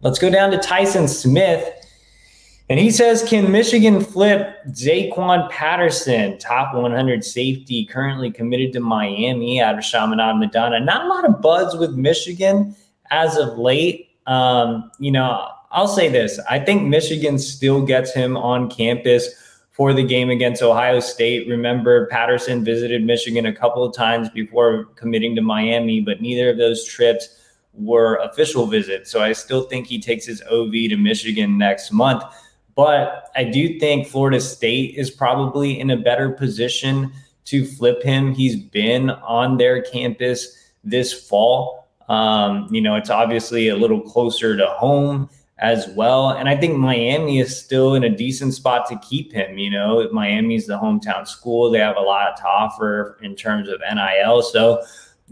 Let's 0.00 0.18
go 0.18 0.30
down 0.30 0.50
to 0.50 0.58
Tyson 0.58 1.08
Smith. 1.08 1.72
And 2.70 2.78
he 2.78 2.90
says, 2.90 3.22
Can 3.22 3.50
Michigan 3.50 4.04
flip 4.04 4.56
Zaquan 4.68 5.48
Patterson, 5.50 6.38
top 6.38 6.74
100 6.74 7.24
safety, 7.24 7.86
currently 7.86 8.30
committed 8.30 8.72
to 8.74 8.80
Miami 8.80 9.60
out 9.60 9.78
of 9.78 9.84
Chaminade 9.84 10.36
Madonna? 10.36 10.80
Not 10.80 11.04
a 11.04 11.08
lot 11.08 11.24
of 11.24 11.40
buzz 11.40 11.76
with 11.76 11.92
Michigan 11.94 12.76
as 13.10 13.36
of 13.36 13.58
late. 13.58 14.10
Um, 14.26 14.90
you 14.98 15.10
know, 15.10 15.48
I'll 15.70 15.88
say 15.88 16.08
this 16.08 16.38
I 16.50 16.58
think 16.58 16.86
Michigan 16.86 17.38
still 17.38 17.84
gets 17.84 18.12
him 18.12 18.36
on 18.36 18.70
campus 18.70 19.28
for 19.70 19.94
the 19.94 20.02
game 20.02 20.28
against 20.28 20.62
Ohio 20.62 21.00
State. 21.00 21.48
Remember, 21.48 22.06
Patterson 22.08 22.64
visited 22.64 23.04
Michigan 23.04 23.46
a 23.46 23.54
couple 23.54 23.84
of 23.84 23.94
times 23.94 24.28
before 24.28 24.86
committing 24.96 25.36
to 25.36 25.40
Miami, 25.40 26.00
but 26.00 26.20
neither 26.20 26.50
of 26.50 26.58
those 26.58 26.84
trips 26.84 27.36
were 27.74 28.16
official 28.16 28.66
visits. 28.66 29.10
So 29.10 29.20
I 29.22 29.32
still 29.32 29.62
think 29.62 29.86
he 29.86 30.00
takes 30.00 30.26
his 30.26 30.42
OV 30.50 30.72
to 30.72 30.96
Michigan 30.96 31.56
next 31.56 31.92
month. 31.92 32.24
But 32.78 33.32
I 33.34 33.42
do 33.42 33.76
think 33.80 34.06
Florida 34.06 34.40
State 34.40 34.94
is 34.96 35.10
probably 35.10 35.80
in 35.80 35.90
a 35.90 35.96
better 35.96 36.30
position 36.30 37.12
to 37.46 37.64
flip 37.64 38.04
him. 38.04 38.32
He's 38.32 38.54
been 38.54 39.10
on 39.10 39.56
their 39.56 39.82
campus 39.82 40.70
this 40.84 41.12
fall. 41.12 41.88
Um, 42.08 42.68
you 42.70 42.80
know, 42.80 42.94
it's 42.94 43.10
obviously 43.10 43.70
a 43.70 43.74
little 43.74 44.00
closer 44.00 44.56
to 44.56 44.66
home 44.66 45.28
as 45.58 45.88
well. 45.96 46.30
And 46.30 46.48
I 46.48 46.56
think 46.56 46.76
Miami 46.76 47.40
is 47.40 47.58
still 47.58 47.96
in 47.96 48.04
a 48.04 48.08
decent 48.08 48.54
spot 48.54 48.88
to 48.90 48.98
keep 48.98 49.32
him. 49.32 49.58
You 49.58 49.70
know, 49.70 50.08
Miami's 50.12 50.68
the 50.68 50.78
hometown 50.78 51.26
school. 51.26 51.72
They 51.72 51.80
have 51.80 51.96
a 51.96 52.00
lot 52.00 52.36
to 52.36 52.46
offer 52.46 53.18
in 53.22 53.34
terms 53.34 53.68
of 53.68 53.80
NIL. 53.92 54.40
So, 54.42 54.84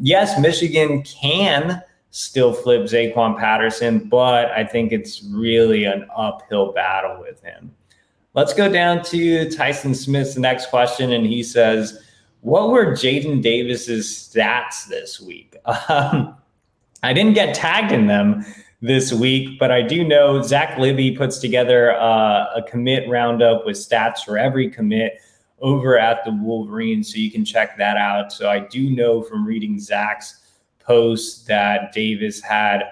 yes, 0.03 0.37
Michigan 0.41 1.05
can 1.05 1.81
still 2.17 2.51
flip 2.51 2.85
Zaquan 2.85 3.39
Patterson, 3.39 3.99
but 4.09 4.51
I 4.53 4.65
think 4.65 4.91
it's 4.91 5.23
really 5.25 5.85
an 5.85 6.07
uphill 6.17 6.73
battle 6.73 7.21
with 7.21 7.43
him. 7.43 7.71
Let's 8.33 8.55
go 8.55 8.73
down 8.73 9.03
to 9.05 9.51
Tyson 9.51 9.95
Smith's 9.95 10.39
next 10.39 10.71
question, 10.71 11.13
and 11.13 11.27
he 11.27 11.43
says, 11.43 12.03
"What 12.41 12.71
were 12.71 12.87
Jadyn 12.93 13.43
Davis's 13.43 14.07
stats 14.07 14.87
this 14.87 15.21
week?" 15.21 15.57
Um, 15.89 16.37
I 17.03 17.13
didn't 17.13 17.35
get 17.35 17.55
tagged 17.55 17.93
in 17.93 18.07
them 18.07 18.47
this 18.81 19.13
week, 19.13 19.59
but 19.59 19.71
I 19.71 19.83
do 19.83 20.03
know 20.03 20.41
Zach 20.41 20.79
Libby 20.79 21.13
puts 21.13 21.39
together 21.39 21.93
uh, 21.93 22.47
a 22.55 22.63
commit 22.67 23.09
roundup 23.11 23.67
with 23.67 23.77
stats 23.77 24.25
for 24.25 24.39
every 24.39 24.71
commit 24.71 25.21
over 25.61 25.99
at 25.99 26.25
the 26.25 26.33
Wolverines, 26.33 27.13
so 27.13 27.19
you 27.19 27.31
can 27.31 27.45
check 27.45 27.77
that 27.77 27.99
out. 27.99 28.33
So 28.33 28.49
I 28.49 28.61
do 28.61 28.89
know 28.89 29.23
from 29.23 29.47
reading 29.47 29.79
Zach's 29.79 30.46
post 30.87 31.47
that 31.47 31.93
Davis 31.93 32.41
had, 32.41 32.83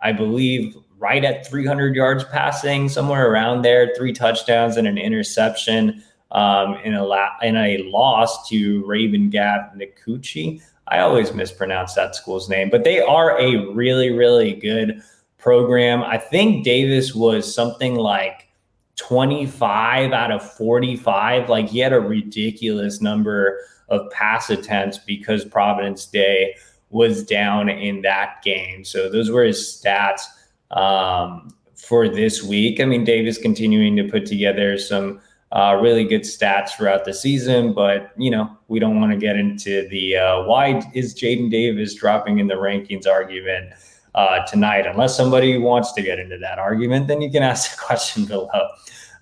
I 0.00 0.12
believe, 0.12 0.76
right 0.98 1.24
at 1.24 1.46
300 1.46 1.94
yards 1.94 2.24
passing, 2.24 2.88
somewhere 2.88 3.30
around 3.30 3.62
there, 3.62 3.94
three 3.96 4.12
touchdowns 4.12 4.76
and 4.76 4.88
an 4.88 4.98
interception 4.98 6.02
um, 6.32 6.76
in 6.76 6.94
a 6.94 7.04
la- 7.04 7.38
in 7.42 7.56
a 7.56 7.78
loss 7.84 8.48
to 8.48 8.84
Raven 8.86 9.30
Gap 9.30 9.76
Nikuchi. 9.76 10.62
I 10.88 10.98
always 11.00 11.32
mispronounce 11.32 11.94
that 11.94 12.14
school's 12.14 12.48
name, 12.48 12.68
but 12.70 12.84
they 12.84 13.00
are 13.00 13.38
a 13.40 13.72
really, 13.72 14.10
really 14.10 14.54
good 14.54 15.02
program. 15.38 16.02
I 16.02 16.18
think 16.18 16.64
Davis 16.64 17.14
was 17.14 17.52
something 17.52 17.94
like 17.94 18.48
25 18.96 20.12
out 20.12 20.30
of 20.30 20.52
45. 20.56 21.48
Like 21.48 21.68
he 21.68 21.78
had 21.78 21.92
a 21.92 22.00
ridiculous 22.00 23.00
number 23.00 23.60
of 23.88 24.10
pass 24.10 24.50
attempts 24.50 24.98
because 24.98 25.44
Providence 25.44 26.06
Day 26.06 26.54
was 26.94 27.24
down 27.24 27.68
in 27.68 28.02
that 28.02 28.40
game. 28.44 28.84
So 28.84 29.10
those 29.10 29.28
were 29.28 29.42
his 29.42 29.58
stats 29.58 30.22
um, 30.70 31.52
for 31.74 32.08
this 32.08 32.40
week. 32.40 32.78
I 32.80 32.84
mean, 32.84 33.02
Davis 33.02 33.36
continuing 33.36 33.96
to 33.96 34.04
put 34.04 34.26
together 34.26 34.78
some 34.78 35.20
uh, 35.50 35.76
really 35.82 36.04
good 36.04 36.22
stats 36.22 36.70
throughout 36.70 37.04
the 37.04 37.12
season, 37.12 37.72
but 37.72 38.12
you 38.16 38.30
know 38.30 38.48
we 38.68 38.78
don't 38.78 39.00
want 39.00 39.12
to 39.12 39.18
get 39.18 39.36
into 39.36 39.88
the 39.88 40.16
uh, 40.16 40.42
why 40.44 40.80
is 40.94 41.14
Jadyn 41.14 41.50
Davis 41.50 41.94
dropping 41.94 42.38
in 42.38 42.46
the 42.46 42.54
rankings 42.54 43.08
argument 43.08 43.72
uh, 44.14 44.46
tonight. 44.46 44.86
Unless 44.86 45.16
somebody 45.16 45.58
wants 45.58 45.92
to 45.92 46.02
get 46.02 46.20
into 46.20 46.38
that 46.38 46.58
argument, 46.60 47.08
then 47.08 47.20
you 47.20 47.30
can 47.30 47.42
ask 47.42 47.76
the 47.76 47.82
question 47.86 48.24
below. 48.24 48.68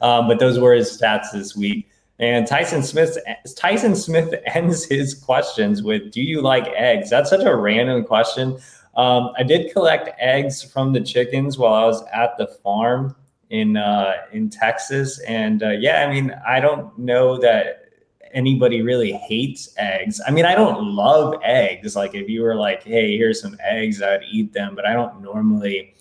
Um, 0.02 0.28
but 0.28 0.38
those 0.38 0.58
were 0.58 0.74
his 0.74 0.90
stats 0.96 1.32
this 1.32 1.56
week. 1.56 1.88
And 2.22 2.46
Tyson 2.46 2.84
Smith 2.84 3.18
Tyson 3.56 3.96
Smith 3.96 4.32
ends 4.54 4.84
his 4.84 5.12
questions 5.12 5.82
with, 5.82 6.12
"Do 6.12 6.22
you 6.22 6.40
like 6.40 6.68
eggs?" 6.68 7.10
That's 7.10 7.28
such 7.28 7.44
a 7.44 7.54
random 7.54 8.04
question. 8.04 8.58
Um, 8.96 9.32
I 9.36 9.42
did 9.42 9.72
collect 9.72 10.08
eggs 10.20 10.62
from 10.62 10.92
the 10.92 11.00
chickens 11.00 11.58
while 11.58 11.74
I 11.74 11.84
was 11.84 12.04
at 12.12 12.38
the 12.38 12.46
farm 12.46 13.16
in 13.50 13.76
uh, 13.76 14.12
in 14.30 14.50
Texas, 14.50 15.18
and 15.26 15.64
uh, 15.64 15.70
yeah, 15.70 16.06
I 16.06 16.12
mean, 16.12 16.32
I 16.46 16.60
don't 16.60 16.96
know 16.96 17.38
that 17.38 17.86
anybody 18.32 18.82
really 18.82 19.12
hates 19.12 19.74
eggs. 19.76 20.20
I 20.24 20.30
mean, 20.30 20.44
I 20.44 20.54
don't 20.54 20.94
love 20.94 21.40
eggs. 21.42 21.96
Like, 21.96 22.14
if 22.14 22.28
you 22.28 22.42
were 22.42 22.54
like, 22.54 22.84
"Hey, 22.84 23.16
here's 23.16 23.40
some 23.40 23.56
eggs," 23.60 24.00
I'd 24.00 24.22
eat 24.30 24.52
them, 24.52 24.76
but 24.76 24.86
I 24.86 24.92
don't 24.92 25.22
normally, 25.22 25.92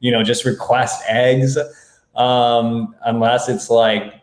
you 0.00 0.12
know, 0.12 0.22
just 0.22 0.46
request 0.46 1.02
eggs 1.06 1.58
um, 2.16 2.94
unless 3.04 3.50
it's 3.50 3.68
like 3.68 4.17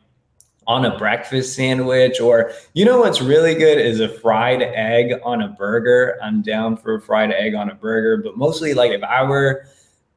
on 0.67 0.85
a 0.85 0.97
breakfast 0.97 1.55
sandwich 1.55 2.19
or 2.19 2.51
you 2.73 2.85
know 2.85 2.99
what's 2.99 3.21
really 3.21 3.53
good 3.53 3.77
is 3.77 3.99
a 3.99 4.09
fried 4.09 4.61
egg 4.61 5.13
on 5.23 5.41
a 5.41 5.49
burger. 5.49 6.17
I'm 6.23 6.41
down 6.41 6.77
for 6.77 6.95
a 6.95 7.01
fried 7.01 7.31
egg 7.31 7.53
on 7.53 7.69
a 7.69 7.75
burger 7.75 8.17
but 8.17 8.37
mostly 8.37 8.73
like 8.73 8.91
if 8.91 9.03
i 9.03 9.23
were 9.23 9.65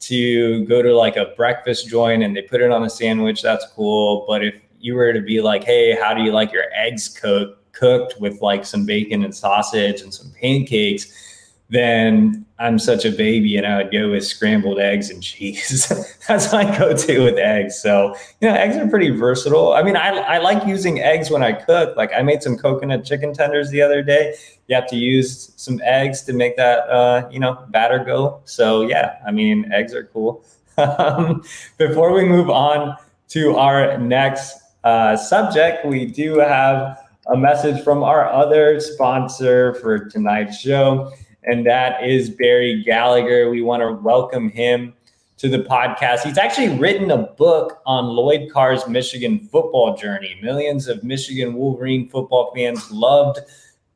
to 0.00 0.64
go 0.66 0.80
to 0.80 0.96
like 0.96 1.16
a 1.16 1.26
breakfast 1.36 1.88
joint 1.88 2.22
and 2.22 2.34
they 2.36 2.42
put 2.42 2.60
it 2.60 2.70
on 2.70 2.84
a 2.84 2.90
sandwich 2.90 3.42
that's 3.42 3.66
cool. 3.74 4.24
But 4.28 4.44
if 4.44 4.54
you 4.80 4.94
were 4.94 5.12
to 5.12 5.20
be 5.20 5.40
like 5.40 5.64
hey 5.64 5.98
how 6.00 6.14
do 6.14 6.22
you 6.22 6.32
like 6.32 6.52
your 6.52 6.64
eggs 6.74 7.08
cooked 7.08 7.72
cooked 7.72 8.20
with 8.20 8.40
like 8.40 8.64
some 8.64 8.84
bacon 8.84 9.24
and 9.24 9.34
sausage 9.34 10.00
and 10.00 10.12
some 10.12 10.32
pancakes 10.40 11.27
then 11.70 12.46
I'm 12.58 12.78
such 12.78 13.04
a 13.04 13.10
baby 13.10 13.56
and 13.56 13.66
I 13.66 13.76
would 13.76 13.92
go 13.92 14.10
with 14.10 14.26
scrambled 14.26 14.80
eggs 14.80 15.10
and 15.10 15.22
cheese. 15.22 15.92
That's 16.28 16.52
my 16.52 16.64
go-to 16.76 17.24
with 17.24 17.36
eggs. 17.36 17.78
So, 17.78 18.16
you 18.40 18.48
know, 18.48 18.54
eggs 18.54 18.76
are 18.76 18.88
pretty 18.88 19.10
versatile. 19.10 19.74
I 19.74 19.82
mean, 19.82 19.96
I, 19.96 20.08
I 20.08 20.38
like 20.38 20.66
using 20.66 21.00
eggs 21.00 21.30
when 21.30 21.42
I 21.42 21.52
cook. 21.52 21.96
Like 21.96 22.10
I 22.16 22.22
made 22.22 22.42
some 22.42 22.56
coconut 22.56 23.04
chicken 23.04 23.34
tenders 23.34 23.70
the 23.70 23.82
other 23.82 24.02
day. 24.02 24.34
You 24.66 24.74
have 24.74 24.88
to 24.88 24.96
use 24.96 25.52
some 25.56 25.80
eggs 25.84 26.22
to 26.22 26.32
make 26.32 26.56
that, 26.56 26.88
uh, 26.88 27.28
you 27.30 27.38
know, 27.38 27.64
batter 27.68 28.02
go. 28.02 28.40
So 28.44 28.82
yeah, 28.82 29.18
I 29.26 29.30
mean, 29.30 29.70
eggs 29.72 29.94
are 29.94 30.04
cool. 30.04 30.44
Um, 30.78 31.42
before 31.76 32.12
we 32.12 32.24
move 32.24 32.50
on 32.50 32.96
to 33.30 33.56
our 33.56 33.98
next 33.98 34.60
uh, 34.84 35.16
subject, 35.16 35.84
we 35.84 36.06
do 36.06 36.38
have 36.38 37.04
a 37.26 37.36
message 37.36 37.82
from 37.82 38.04
our 38.04 38.30
other 38.30 38.78
sponsor 38.78 39.74
for 39.74 39.98
tonight's 40.08 40.60
show 40.60 41.10
and 41.48 41.64
that 41.64 42.06
is 42.06 42.28
Barry 42.28 42.82
Gallagher. 42.84 43.48
We 43.48 43.62
want 43.62 43.80
to 43.80 43.92
welcome 43.92 44.50
him 44.50 44.92
to 45.38 45.48
the 45.48 45.60
podcast. 45.60 46.20
He's 46.24 46.36
actually 46.36 46.76
written 46.78 47.10
a 47.10 47.16
book 47.16 47.80
on 47.86 48.04
Lloyd 48.04 48.50
Carr's 48.52 48.86
Michigan 48.86 49.40
football 49.50 49.96
journey. 49.96 50.38
Millions 50.42 50.88
of 50.88 51.02
Michigan 51.02 51.54
Wolverine 51.54 52.06
football 52.10 52.52
fans 52.54 52.90
loved 52.90 53.38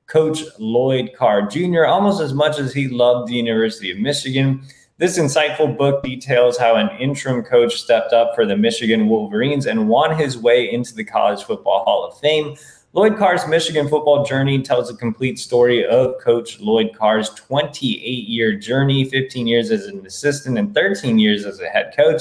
Coach 0.06 0.44
Lloyd 0.58 1.10
Carr 1.14 1.42
Jr. 1.42 1.84
almost 1.84 2.22
as 2.22 2.32
much 2.32 2.58
as 2.58 2.72
he 2.72 2.88
loved 2.88 3.28
the 3.28 3.34
University 3.34 3.90
of 3.90 3.98
Michigan. 3.98 4.62
This 4.96 5.18
insightful 5.18 5.76
book 5.76 6.02
details 6.02 6.56
how 6.56 6.76
an 6.76 6.88
interim 6.98 7.42
coach 7.42 7.74
stepped 7.74 8.14
up 8.14 8.34
for 8.34 8.46
the 8.46 8.56
Michigan 8.56 9.08
Wolverines 9.08 9.66
and 9.66 9.90
won 9.90 10.16
his 10.16 10.38
way 10.38 10.72
into 10.72 10.94
the 10.94 11.04
College 11.04 11.42
Football 11.42 11.84
Hall 11.84 12.04
of 12.06 12.18
Fame. 12.18 12.56
Lloyd 12.94 13.16
Carr's 13.16 13.48
Michigan 13.48 13.88
football 13.88 14.22
journey 14.22 14.60
tells 14.60 14.90
a 14.90 14.94
complete 14.94 15.38
story 15.38 15.82
of 15.86 16.18
Coach 16.20 16.60
Lloyd 16.60 16.94
Carr's 16.94 17.30
28 17.30 18.28
year 18.28 18.54
journey, 18.54 19.08
15 19.08 19.46
years 19.46 19.70
as 19.70 19.86
an 19.86 20.04
assistant 20.04 20.58
and 20.58 20.74
13 20.74 21.18
years 21.18 21.46
as 21.46 21.58
a 21.60 21.68
head 21.68 21.94
coach, 21.96 22.20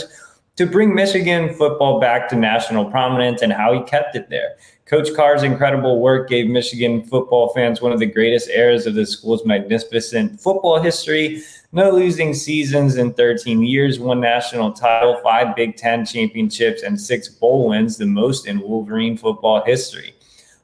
to 0.55 0.65
bring 0.65 0.95
Michigan 0.95 1.53
football 1.55 1.99
back 1.99 2.29
to 2.29 2.37
national 2.37 2.85
prominence 2.85 3.41
and 3.41 3.51
how 3.51 3.73
he 3.73 3.81
kept 3.81 4.15
it 4.15 4.29
there. 4.29 4.55
Coach 4.85 5.13
Carr's 5.13 5.43
incredible 5.43 5.99
work 5.99 6.29
gave 6.29 6.47
Michigan 6.47 7.03
football 7.03 7.49
fans 7.49 7.81
one 7.81 7.91
of 7.91 7.99
the 7.99 8.05
greatest 8.05 8.49
eras 8.49 8.87
of 8.87 8.95
the 8.95 9.05
school's 9.05 9.45
magnificent 9.45 10.39
football 10.39 10.81
history. 10.81 11.43
No 11.73 11.91
losing 11.91 12.33
seasons 12.33 12.95
in 12.95 13.11
13 13.11 13.61
years, 13.61 13.99
one 13.99 14.21
national 14.21 14.71
title, 14.71 15.19
five 15.21 15.53
Big 15.53 15.75
Ten 15.75 16.05
championships, 16.05 16.81
and 16.81 16.99
six 16.99 17.27
bowl 17.27 17.67
wins, 17.67 17.97
the 17.97 18.05
most 18.05 18.47
in 18.47 18.61
Wolverine 18.61 19.17
football 19.17 19.65
history. 19.65 20.13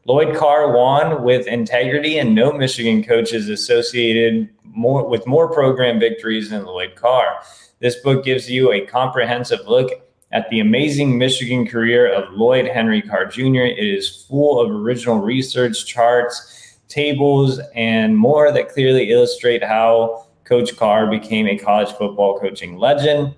Lloyd 0.08 0.38
Carr 0.38 0.72
won 0.72 1.22
with 1.22 1.48
integrity, 1.48 2.18
and 2.18 2.34
no 2.34 2.54
Michigan 2.54 3.04
coach 3.04 3.34
is 3.34 3.50
associated 3.50 4.50
more 4.64 5.06
with 5.06 5.28
more 5.28 5.52
program 5.52 6.00
victories 6.00 6.50
than 6.50 6.66
Lloyd 6.66 6.96
Carr. 6.96 7.42
This 7.80 7.98
book 7.98 8.24
gives 8.24 8.50
you 8.50 8.72
a 8.72 8.86
comprehensive 8.86 9.68
look 9.68 9.92
at 10.32 10.50
the 10.50 10.62
amazing 10.62 11.18
Michigan 11.18 11.68
career 11.68 12.10
of 12.10 12.32
Lloyd 12.32 12.68
Henry 12.68 13.02
Carr 13.02 13.26
Jr. 13.26 13.66
It 13.66 13.80
is 13.80 14.24
full 14.30 14.62
of 14.62 14.72
original 14.72 15.20
research, 15.20 15.86
charts, 15.86 16.78
tables, 16.88 17.60
and 17.76 18.16
more 18.16 18.54
that 18.54 18.70
clearly 18.70 19.12
illustrate 19.12 19.62
how 19.62 20.26
Coach 20.46 20.78
Carr 20.78 21.08
became 21.08 21.48
a 21.48 21.58
college 21.58 21.92
football 21.98 22.40
coaching 22.40 22.78
legend. 22.78 23.36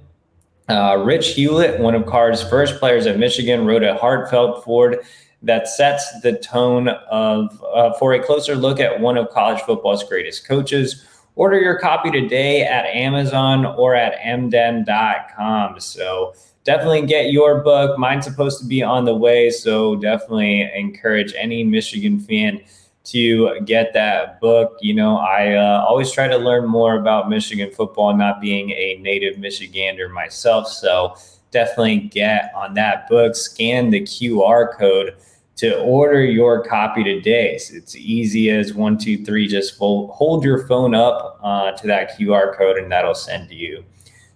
Uh, 0.68 1.02
Rich 1.04 1.30
Hewlett, 1.30 1.80
one 1.80 1.96
of 1.96 2.06
Carr's 2.06 2.48
first 2.48 2.78
players 2.78 3.08
at 3.08 3.18
Michigan, 3.18 3.66
wrote 3.66 3.84
a 3.84 3.96
heartfelt 3.96 4.64
foreword 4.64 5.04
that 5.42 5.68
sets 5.68 6.20
the 6.22 6.34
tone 6.34 6.90
of 7.10 7.64
uh, 7.74 7.94
for 7.94 8.14
a 8.14 8.24
closer 8.24 8.56
look 8.56 8.80
at 8.80 9.00
one 9.00 9.18
of 9.18 9.30
college 9.30 9.62
football's 9.62 10.04
greatest 10.04 10.48
coaches. 10.48 11.06
Order 11.36 11.60
your 11.60 11.80
copy 11.80 12.12
today 12.12 12.64
at 12.64 12.86
Amazon 12.86 13.66
or 13.66 13.96
at 13.96 14.20
mden.com. 14.20 15.80
So 15.80 16.34
definitely 16.66 17.06
get 17.06 17.32
your 17.32 17.62
book. 17.62 17.98
Mine's 17.98 18.26
supposed 18.26 18.60
to 18.60 18.68
be 18.68 18.84
on 18.84 19.06
the 19.06 19.16
way, 19.16 19.50
so 19.50 19.96
definitely 19.96 20.70
encourage 20.76 21.34
any 21.38 21.64
Michigan 21.64 22.20
fan 22.20 22.62
to 23.06 23.60
get 23.62 23.94
that 23.94 24.42
book. 24.42 24.78
You 24.82 24.94
know, 24.94 25.18
I 25.18 25.54
uh, 25.54 25.86
always 25.88 26.12
try 26.12 26.28
to 26.28 26.38
learn 26.38 26.68
more 26.68 26.96
about 26.96 27.30
Michigan 27.30 27.72
football, 27.72 28.16
not 28.16 28.42
being 28.42 28.72
a 28.72 28.98
native 29.02 29.38
Michigander 29.38 30.12
myself. 30.12 30.68
So 30.68 31.16
definitely 31.52 32.00
get 32.00 32.52
on 32.54 32.74
that 32.74 33.08
book, 33.08 33.36
scan 33.36 33.90
the 33.90 34.02
QR 34.02 34.78
code 34.78 35.16
to 35.60 35.78
order 35.82 36.24
your 36.24 36.64
copy 36.64 37.04
today. 37.04 37.58
So 37.58 37.76
it's 37.76 37.94
easy 37.94 38.50
as 38.50 38.74
one, 38.74 38.98
two, 38.98 39.26
three. 39.26 39.46
Just 39.46 39.78
hold 39.78 40.42
your 40.42 40.66
phone 40.68 40.96
up 40.96 41.38
uh, 41.44 41.74
to 41.74 41.88
that 41.88 42.18
QR 42.18 42.58
code, 42.58 42.78
and 42.78 42.90
that'll 42.90 43.14
send 43.14 43.52
you 43.52 43.84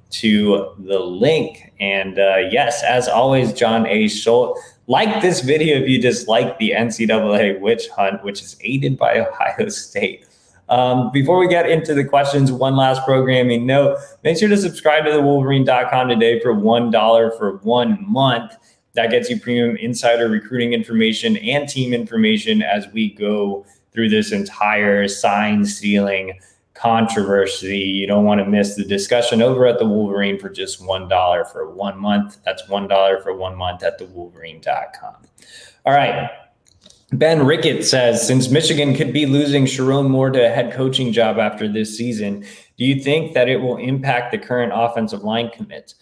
to 0.10 0.76
the 0.80 1.00
link. 1.00 1.72
And 1.80 2.20
uh, 2.20 2.40
yes, 2.52 2.84
as 2.84 3.08
always, 3.08 3.54
John 3.54 3.88
A. 3.88 4.10
Schultz 4.10 4.60
like 4.88 5.22
this 5.22 5.40
video 5.40 5.78
if 5.78 5.88
you 5.88 6.02
just 6.02 6.28
like 6.28 6.60
the 6.60 6.72
NCAA 6.72 7.58
witch 7.62 7.88
hunt, 7.88 8.22
which 8.26 8.42
is 8.42 8.58
aided 8.60 8.98
by 8.98 9.20
Ohio 9.20 9.70
State. 9.70 10.26
Um, 10.68 11.10
before 11.12 11.38
we 11.38 11.48
get 11.48 11.70
into 11.70 11.94
the 11.94 12.04
questions, 12.04 12.52
one 12.52 12.76
last 12.76 13.06
programming 13.06 13.66
note 13.66 13.98
make 14.26 14.38
sure 14.38 14.50
to 14.50 14.58
subscribe 14.58 15.06
to 15.06 15.12
the 15.12 15.22
Wolverine.com 15.22 16.10
today 16.10 16.42
for 16.42 16.54
$1 16.54 17.38
for 17.38 17.58
one 17.60 18.04
month. 18.08 18.54
That 18.94 19.10
gets 19.10 19.30
you 19.30 19.40
premium 19.40 19.76
insider 19.78 20.30
recruiting 20.30 20.74
information 20.74 21.38
and 21.38 21.68
team 21.68 21.94
information 21.94 22.62
as 22.62 22.88
we 22.94 23.14
go 23.14 23.66
through 23.92 24.10
this 24.10 24.32
entire 24.32 25.08
sign 25.08 25.66
stealing 25.66 26.40
controversy. 26.74 27.80
You 27.80 28.08
don't 28.08 28.26
want 28.26 28.40
to 28.40 28.46
miss 28.46 28.76
the 28.76 28.84
discussion 28.84 29.42
over 29.42 29.66
at 29.66 29.80
the 29.80 29.86
Wolverine 29.86 30.40
for 30.40 30.50
just 30.50 30.82
$1 30.82 31.52
for 31.52 31.72
one 31.72 32.00
month. 32.00 32.38
That's 32.44 32.64
$1 32.64 33.24
for 33.24 33.36
one 33.36 33.56
month 33.56 33.84
at 33.84 34.00
thewolverine.com. 34.00 35.16
All 35.86 35.94
right. 35.94 36.30
Ben 37.14 37.46
Rickett 37.46 37.86
says, 37.86 38.26
since 38.26 38.50
Michigan 38.50 38.96
could 38.96 39.14
be 39.14 39.28
losing 39.28 39.66
Sherrone 39.66 40.10
Moore 40.10 40.32
to 40.32 40.46
a 40.46 40.50
head 40.50 40.74
coaching 40.74 41.14
job 41.14 41.38
after 41.38 41.68
this 41.68 41.96
season, 41.96 42.44
do 42.78 42.86
you 42.86 43.02
think 43.02 43.34
that 43.34 43.48
it 43.48 43.58
will 43.58 43.78
impact 43.78 44.32
the 44.32 44.40
current 44.40 44.72
offensive 44.74 45.24
line 45.24 45.52
commit? 45.52 45.94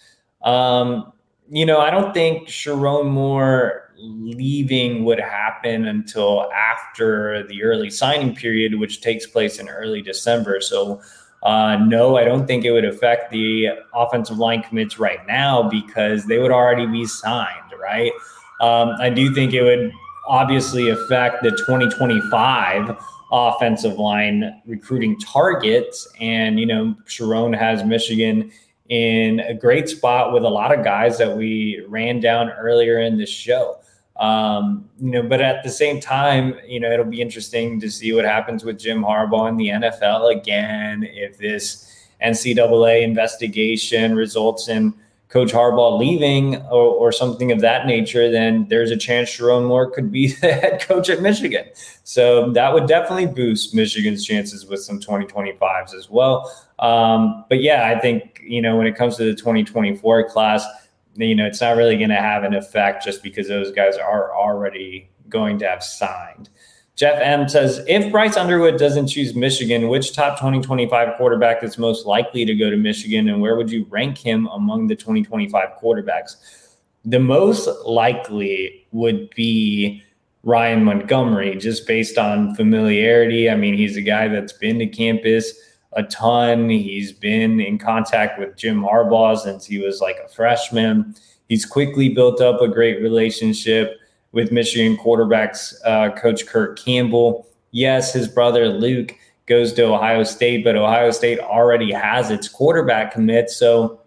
Um, 0.41 1.11
you 1.49 1.65
know, 1.65 1.79
I 1.79 1.89
don't 1.89 2.13
think 2.13 2.47
Sherrone 2.47 3.09
Moore 3.09 3.93
leaving 3.97 5.05
would 5.05 5.19
happen 5.19 5.85
until 5.85 6.51
after 6.51 7.45
the 7.47 7.63
early 7.63 7.89
signing 7.89 8.35
period, 8.35 8.79
which 8.79 9.01
takes 9.01 9.27
place 9.27 9.59
in 9.59 9.69
early 9.69 10.01
December. 10.01 10.59
So, 10.61 11.01
uh, 11.43 11.77
no, 11.77 12.17
I 12.17 12.23
don't 12.23 12.47
think 12.47 12.65
it 12.65 12.71
would 12.71 12.85
affect 12.85 13.31
the 13.31 13.69
offensive 13.93 14.37
line 14.37 14.63
commits 14.63 14.99
right 14.99 15.25
now 15.27 15.69
because 15.69 16.25
they 16.25 16.39
would 16.39 16.51
already 16.51 16.85
be 16.85 17.05
signed, 17.05 17.73
right? 17.79 18.11
Um, 18.59 18.95
I 18.99 19.09
do 19.09 19.33
think 19.33 19.53
it 19.53 19.63
would 19.63 19.91
obviously 20.27 20.89
affect 20.89 21.43
the 21.43 21.51
2025 21.51 22.95
offensive 23.31 23.97
line 23.97 24.61
recruiting 24.65 25.17
targets. 25.19 26.07
And, 26.19 26.59
you 26.59 26.65
know, 26.65 26.95
Sherrone 27.05 27.57
has 27.57 27.83
Michigan 27.83 28.51
in 28.91 29.39
a 29.39 29.53
great 29.53 29.87
spot 29.87 30.33
with 30.33 30.43
a 30.43 30.49
lot 30.49 30.77
of 30.77 30.83
guys 30.83 31.17
that 31.17 31.35
we 31.35 31.81
ran 31.87 32.19
down 32.19 32.49
earlier 32.49 32.99
in 32.99 33.17
the 33.17 33.25
show. 33.25 33.77
Um, 34.17 34.89
you 34.99 35.11
know, 35.11 35.23
but 35.23 35.39
at 35.39 35.63
the 35.63 35.69
same 35.69 36.01
time, 36.01 36.55
you 36.67 36.81
know, 36.81 36.91
it'll 36.91 37.05
be 37.05 37.21
interesting 37.21 37.79
to 37.79 37.89
see 37.89 38.11
what 38.11 38.25
happens 38.25 38.65
with 38.65 38.77
Jim 38.77 39.01
Harbaugh 39.01 39.47
in 39.47 39.55
the 39.55 39.69
NFL 39.69 40.35
again. 40.35 41.07
If 41.09 41.37
this 41.37 42.09
NCAA 42.21 43.03
investigation 43.03 44.13
results 44.13 44.67
in 44.67 44.93
Coach 45.31 45.53
Harbaugh 45.53 45.97
leaving 45.97 46.57
or, 46.63 46.93
or 46.93 47.11
something 47.13 47.53
of 47.53 47.61
that 47.61 47.85
nature, 47.85 48.29
then 48.29 48.67
there's 48.67 48.91
a 48.91 48.97
chance 48.97 49.29
Sherrone 49.29 49.65
Moore 49.65 49.89
could 49.89 50.11
be 50.11 50.27
the 50.41 50.51
head 50.51 50.81
coach 50.81 51.09
at 51.09 51.21
Michigan. 51.21 51.65
So 52.03 52.51
that 52.51 52.73
would 52.73 52.85
definitely 52.85 53.27
boost 53.27 53.73
Michigan's 53.73 54.25
chances 54.25 54.65
with 54.65 54.81
some 54.81 54.99
2025s 54.99 55.95
as 55.95 56.09
well. 56.09 56.51
Um, 56.79 57.45
but 57.47 57.61
yeah, 57.61 57.93
I 57.95 57.99
think, 57.99 58.41
you 58.43 58.61
know, 58.61 58.75
when 58.75 58.87
it 58.87 58.95
comes 58.97 59.15
to 59.17 59.23
the 59.23 59.33
2024 59.33 60.29
class, 60.29 60.65
you 61.15 61.33
know, 61.33 61.45
it's 61.45 61.61
not 61.61 61.77
really 61.77 61.95
going 61.95 62.09
to 62.09 62.15
have 62.15 62.43
an 62.43 62.53
effect 62.53 63.03
just 63.03 63.23
because 63.23 63.47
those 63.47 63.71
guys 63.71 63.95
are 63.95 64.35
already 64.35 65.09
going 65.29 65.57
to 65.59 65.67
have 65.67 65.81
signed. 65.81 66.49
Jeff 67.01 67.19
M 67.19 67.49
says, 67.49 67.83
if 67.87 68.11
Bryce 68.11 68.37
Underwood 68.37 68.77
doesn't 68.77 69.07
choose 69.07 69.33
Michigan, 69.33 69.87
which 69.87 70.13
top 70.13 70.37
2025 70.37 71.17
quarterback 71.17 71.63
is 71.63 71.79
most 71.79 72.05
likely 72.05 72.45
to 72.45 72.53
go 72.53 72.69
to 72.69 72.77
Michigan, 72.77 73.27
and 73.27 73.41
where 73.41 73.55
would 73.55 73.71
you 73.71 73.87
rank 73.89 74.19
him 74.19 74.45
among 74.53 74.85
the 74.85 74.95
2025 74.95 75.69
quarterbacks? 75.81 76.35
The 77.03 77.17
most 77.17 77.67
likely 77.87 78.85
would 78.91 79.31
be 79.31 80.03
Ryan 80.43 80.83
Montgomery, 80.83 81.55
just 81.55 81.87
based 81.87 82.19
on 82.19 82.53
familiarity. 82.53 83.49
I 83.49 83.55
mean, 83.55 83.73
he's 83.73 83.97
a 83.97 84.01
guy 84.03 84.27
that's 84.27 84.53
been 84.53 84.77
to 84.77 84.85
campus 84.85 85.53
a 85.93 86.03
ton. 86.03 86.69
He's 86.69 87.11
been 87.11 87.59
in 87.59 87.79
contact 87.79 88.37
with 88.37 88.55
Jim 88.57 88.79
Harbaugh 88.79 89.39
since 89.39 89.65
he 89.65 89.79
was 89.79 90.01
like 90.01 90.17
a 90.23 90.29
freshman. 90.29 91.15
He's 91.49 91.65
quickly 91.65 92.09
built 92.09 92.41
up 92.41 92.61
a 92.61 92.67
great 92.67 93.01
relationship 93.01 94.00
with 94.31 94.51
Michigan 94.51 94.97
quarterbacks 94.97 95.73
uh, 95.85 96.11
coach 96.11 96.45
Kirk 96.45 96.79
Campbell. 96.79 97.47
Yes, 97.71 98.13
his 98.13 98.27
brother 98.27 98.67
Luke 98.67 99.13
goes 99.45 99.73
to 99.73 99.83
Ohio 99.83 100.23
State, 100.23 100.63
but 100.63 100.75
Ohio 100.75 101.11
State 101.11 101.39
already 101.39 101.91
has 101.91 102.31
its 102.31 102.47
quarterback 102.47 103.11
commit. 103.11 103.49
So, 103.49 103.99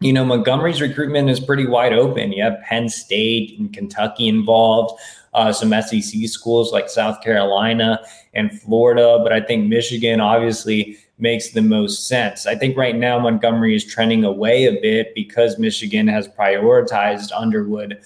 you 0.00 0.12
know, 0.12 0.24
Montgomery's 0.24 0.80
recruitment 0.80 1.28
is 1.30 1.38
pretty 1.38 1.66
wide 1.66 1.92
open. 1.92 2.32
You 2.32 2.42
have 2.42 2.60
Penn 2.62 2.88
State 2.88 3.58
and 3.58 3.72
Kentucky 3.72 4.28
involved, 4.28 4.98
uh, 5.34 5.52
some 5.52 5.70
SEC 5.82 6.28
schools 6.28 6.72
like 6.72 6.88
South 6.88 7.22
Carolina 7.22 8.00
and 8.34 8.60
Florida. 8.60 9.20
But 9.22 9.32
I 9.32 9.40
think 9.40 9.68
Michigan, 9.68 10.20
obviously, 10.20 10.96
makes 11.18 11.50
the 11.50 11.62
most 11.62 12.08
sense. 12.08 12.46
I 12.46 12.54
think 12.54 12.76
right 12.76 12.96
now 12.96 13.18
Montgomery 13.18 13.76
is 13.76 13.84
trending 13.84 14.24
away 14.24 14.64
a 14.64 14.80
bit 14.80 15.14
because 15.14 15.58
Michigan 15.58 16.08
has 16.08 16.26
prioritized 16.26 17.30
Underwood 17.36 18.00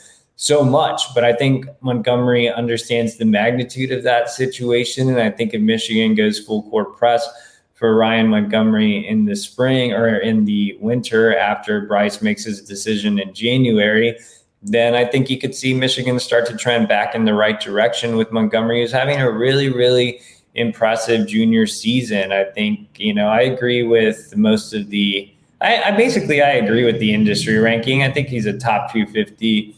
so 0.45 0.63
much. 0.63 1.03
But 1.15 1.25
I 1.25 1.33
think 1.33 1.67
Montgomery 1.81 2.51
understands 2.51 3.17
the 3.17 3.25
magnitude 3.25 3.91
of 3.91 4.03
that 4.03 4.29
situation. 4.29 5.09
And 5.09 5.19
I 5.19 5.31
think 5.31 5.55
if 5.55 5.63
Michigan 5.63 6.15
goes 6.15 6.39
full 6.39 6.65
court 6.65 6.99
press 6.99 7.27
for 7.73 7.97
Ryan 7.97 8.29
Montgomery 8.29 9.09
in 9.09 9.25
the 9.25 9.37
spring 9.37 9.95
or 9.95 10.19
in 10.19 10.45
the 10.45 10.77
winter 10.81 11.35
after 11.35 11.87
Bryce 11.87 12.21
makes 12.21 12.45
his 12.45 12.61
decision 12.61 13.19
in 13.19 13.33
January, 13.33 14.19
then 14.63 14.95
I 14.95 15.07
think 15.07 15.31
you 15.31 15.39
could 15.39 15.55
see 15.55 15.73
Michigan 15.73 16.21
start 16.21 16.47
to 16.47 16.57
trend 16.57 16.89
back 16.89 17.15
in 17.15 17.25
the 17.25 17.35
right 17.35 17.59
direction 17.59 18.17
with 18.17 18.31
Montgomery, 18.31 18.83
who's 18.83 18.93
having 18.93 19.21
a 19.21 19.31
really, 19.31 19.71
really 19.71 20.21
impressive 20.55 21.27
junior 21.27 21.67
season. 21.67 22.33
I 22.33 22.45
think, 22.45 22.89
you 22.97 23.15
know, 23.15 23.29
I 23.29 23.41
agree 23.41 23.83
with 23.83 24.37
most 24.37 24.75
of 24.75 24.91
the, 24.91 25.31
I, 25.63 25.85
I 25.85 25.91
basically, 25.93 26.43
I 26.43 26.51
agree 26.51 26.85
with 26.85 27.01
the 27.01 27.15
industry 27.15 27.57
ranking. 27.57 28.03
I 28.03 28.11
think 28.11 28.29
he's 28.29 28.47
a 28.47 28.57
top 28.57 28.93
250 28.93 29.75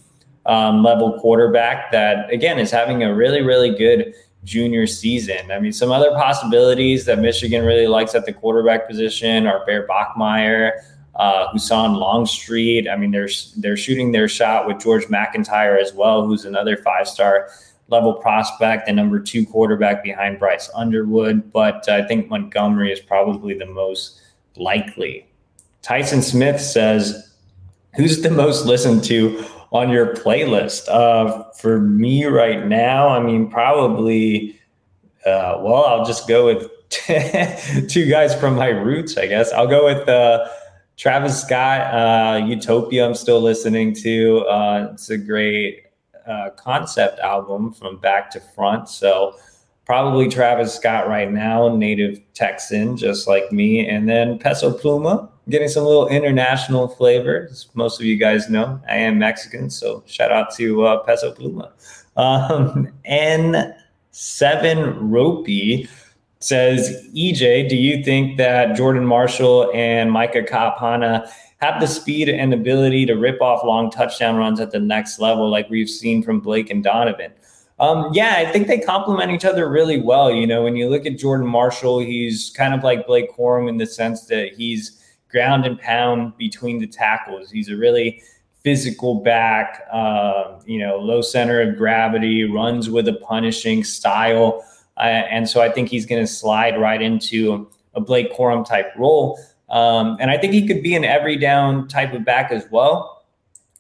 um, 0.47 0.83
level 0.83 1.19
quarterback 1.21 1.91
that, 1.93 2.33
again, 2.33 2.59
is 2.59 2.71
having 2.71 3.03
a 3.03 3.15
really, 3.15 3.43
really 3.43 3.77
good 3.77 4.15
junior 4.45 4.87
season. 4.87 5.51
I 5.51 5.59
mean, 5.59 5.73
some 5.73 5.91
other 5.91 6.13
possibilities 6.13 7.05
that 7.05 7.19
Michigan 7.19 7.65
really 7.65 7.89
likes 7.89 8.15
at 8.15 8.25
the 8.25 8.33
quarterback 8.33 8.89
position 8.89 9.47
are 9.47 9.67
Bear 9.67 9.87
Bachmeier, 9.87 10.73
uh, 11.17 11.49
Longstreet. 11.71 12.89
I 12.89 12.97
mean, 12.97 13.11
they're 13.11 13.29
they're 13.57 13.77
shooting 13.77 14.13
their 14.13 14.29
shot 14.29 14.67
with 14.67 14.79
George 14.79 15.09
MacIntyre 15.09 15.77
as 15.77 15.93
well, 15.93 16.25
who's 16.25 16.45
another 16.45 16.77
five 16.77 17.09
star 17.09 17.49
level 17.89 18.15
prospect, 18.15 18.87
the 18.87 18.93
number 18.93 19.21
two 19.21 19.47
quarterback 19.47 20.03
behind 20.03 20.39
Bryce 20.39 20.71
Underwood. 20.75 21.53
But 21.53 21.89
I 21.89 22.07
think 22.07 22.29
Montgomery 22.29 22.93
is 22.93 23.01
probably 23.01 23.55
the 23.55 23.67
most 23.67 24.21
likely. 24.57 25.27
Tyson 25.83 26.23
Smith 26.23 26.61
says, 26.61 27.33
Who's 27.95 28.21
the 28.21 28.31
most 28.31 28.67
listened 28.67 29.05
to 29.05 29.43
on 29.77 29.91
your 29.91 30.15
playlist? 30.15 30.89
Uh, 30.89 31.45
for 31.53 31.81
me 31.81 32.25
right 32.25 32.67
now, 32.67 33.09
I 33.09 33.21
mean, 33.21 33.49
probably. 33.51 34.59
Uh, 35.25 35.59
well, 35.61 35.85
I'll 35.85 36.05
just 36.05 36.29
go 36.29 36.47
with 36.47 36.71
two 37.89 38.07
guys 38.07 38.35
from 38.35 38.55
my 38.55 38.69
roots, 38.69 39.17
I 39.17 39.27
guess. 39.27 39.53
I'll 39.53 39.67
go 39.67 39.87
with 39.87 40.09
uh, 40.09 40.49
Travis 40.97 41.43
Scott, 41.43 41.81
uh, 41.93 42.47
Utopia. 42.47 43.07
I'm 43.07 43.15
still 43.15 43.41
listening 43.41 43.95
to. 43.97 44.41
Uh, 44.47 44.91
it's 44.93 45.11
a 45.11 45.19
great 45.19 45.87
uh, 46.27 46.51
concept 46.51 47.19
album 47.21 47.73
from 47.73 47.99
back 47.99 48.31
to 48.31 48.41
front. 48.41 48.89
So 48.89 49.37
probably 49.85 50.29
Travis 50.29 50.75
Scott 50.75 51.09
right 51.09 51.31
now, 51.31 51.75
native 51.75 52.21
Texan, 52.35 52.97
just 52.97 53.29
like 53.29 53.53
me, 53.53 53.87
and 53.87 54.09
then 54.09 54.39
Peso 54.39 54.77
Pluma, 54.77 55.29
getting 55.49 55.69
some 55.69 55.85
little 55.85 56.09
international 56.09 56.89
flavor. 56.89 57.49
Most 57.75 58.01
of 58.01 58.07
you 58.07 58.17
guys 58.17 58.51
know, 58.51 58.81
I 58.89 58.97
am 58.97 59.19
Mexican, 59.19 59.71
so 59.71 60.03
shout 60.07 60.33
out 60.33 60.55
to 60.57 60.85
uh, 60.85 60.99
Peso 61.05 61.33
Pluma. 61.33 61.71
Um, 62.17 62.89
N7 63.09 64.97
Ropey 65.01 65.89
says, 66.41 67.09
EJ, 67.15 67.69
do 67.69 67.77
you 67.77 68.03
think 68.03 68.37
that 68.39 68.77
Jordan 68.77 69.05
Marshall 69.05 69.71
and 69.75 70.11
Micah 70.11 70.43
Kaapana 70.43 71.31
have 71.61 71.81
the 71.81 71.87
speed 71.87 72.29
and 72.29 72.53
ability 72.53 73.07
to 73.07 73.15
rip 73.15 73.41
off 73.41 73.65
long 73.65 73.91
touchdown 73.91 74.37
runs 74.37 74.61
at 74.61 74.71
the 74.71 74.79
next 74.79 75.19
level, 75.19 75.49
like 75.49 75.71
we've 75.71 75.89
seen 75.89 76.23
from 76.23 76.41
Blake 76.41 76.71
and 76.71 76.85
Donovan? 76.85 77.33
Um, 77.79 78.11
yeah, 78.13 78.37
I 78.39 78.51
think 78.51 78.69
they 78.69 78.79
complement 78.79 79.33
each 79.33 79.45
other 79.45 79.69
really 79.69 80.01
well. 80.01 80.31
You 80.31 80.47
know, 80.47 80.63
when 80.63 80.77
you 80.77 80.89
look 80.89 81.05
at 81.05 81.19
Jordan 81.19 81.47
Marshall, 81.47 81.99
he's 82.01 82.51
kind 82.57 82.73
of 82.73 82.83
like 82.83 83.07
Blake 83.07 83.35
Corum 83.37 83.69
in 83.69 83.77
the 83.77 83.87
sense 83.87 84.25
that 84.27 84.55
he's 84.55 84.99
ground 85.31 85.65
and 85.67 85.79
pound 85.79 86.37
between 86.37 86.79
the 86.79 86.87
tackles. 86.87 87.51
He's 87.51 87.69
a 87.69 87.77
really 87.77 88.23
physical 88.63 89.17
back, 89.17 89.87
uh, 89.93 90.59
you 90.67 90.79
know, 90.79 90.99
low 90.99 91.23
center 91.23 91.61
of 91.61 91.77
gravity, 91.77 92.45
runs 92.45 92.91
with 92.91 93.07
a 93.07 93.13
punishing 93.13 93.85
style. 93.85 94.65
Uh, 94.97 95.01
and 95.31 95.49
so 95.49 95.61
I 95.61 95.71
think 95.71 95.89
he's 95.89 96.07
going 96.07 96.23
to 96.23 96.27
slide 96.27 96.81
right 96.81 97.01
into 97.01 97.71
a 97.95 98.01
Blake 98.01 98.35
Corum 98.35 98.67
type 98.67 98.93
role. 98.97 99.39
Um, 99.69 100.17
and 100.21 100.31
I 100.31 100.39
think 100.39 100.53
he 100.53 100.67
could 100.67 100.83
be 100.83 100.95
an 100.95 101.05
every 101.05 101.37
down 101.37 101.89
type 101.89 102.13
of 102.13 102.25
back 102.25 102.51
as 102.51 102.67
well. 102.71 103.16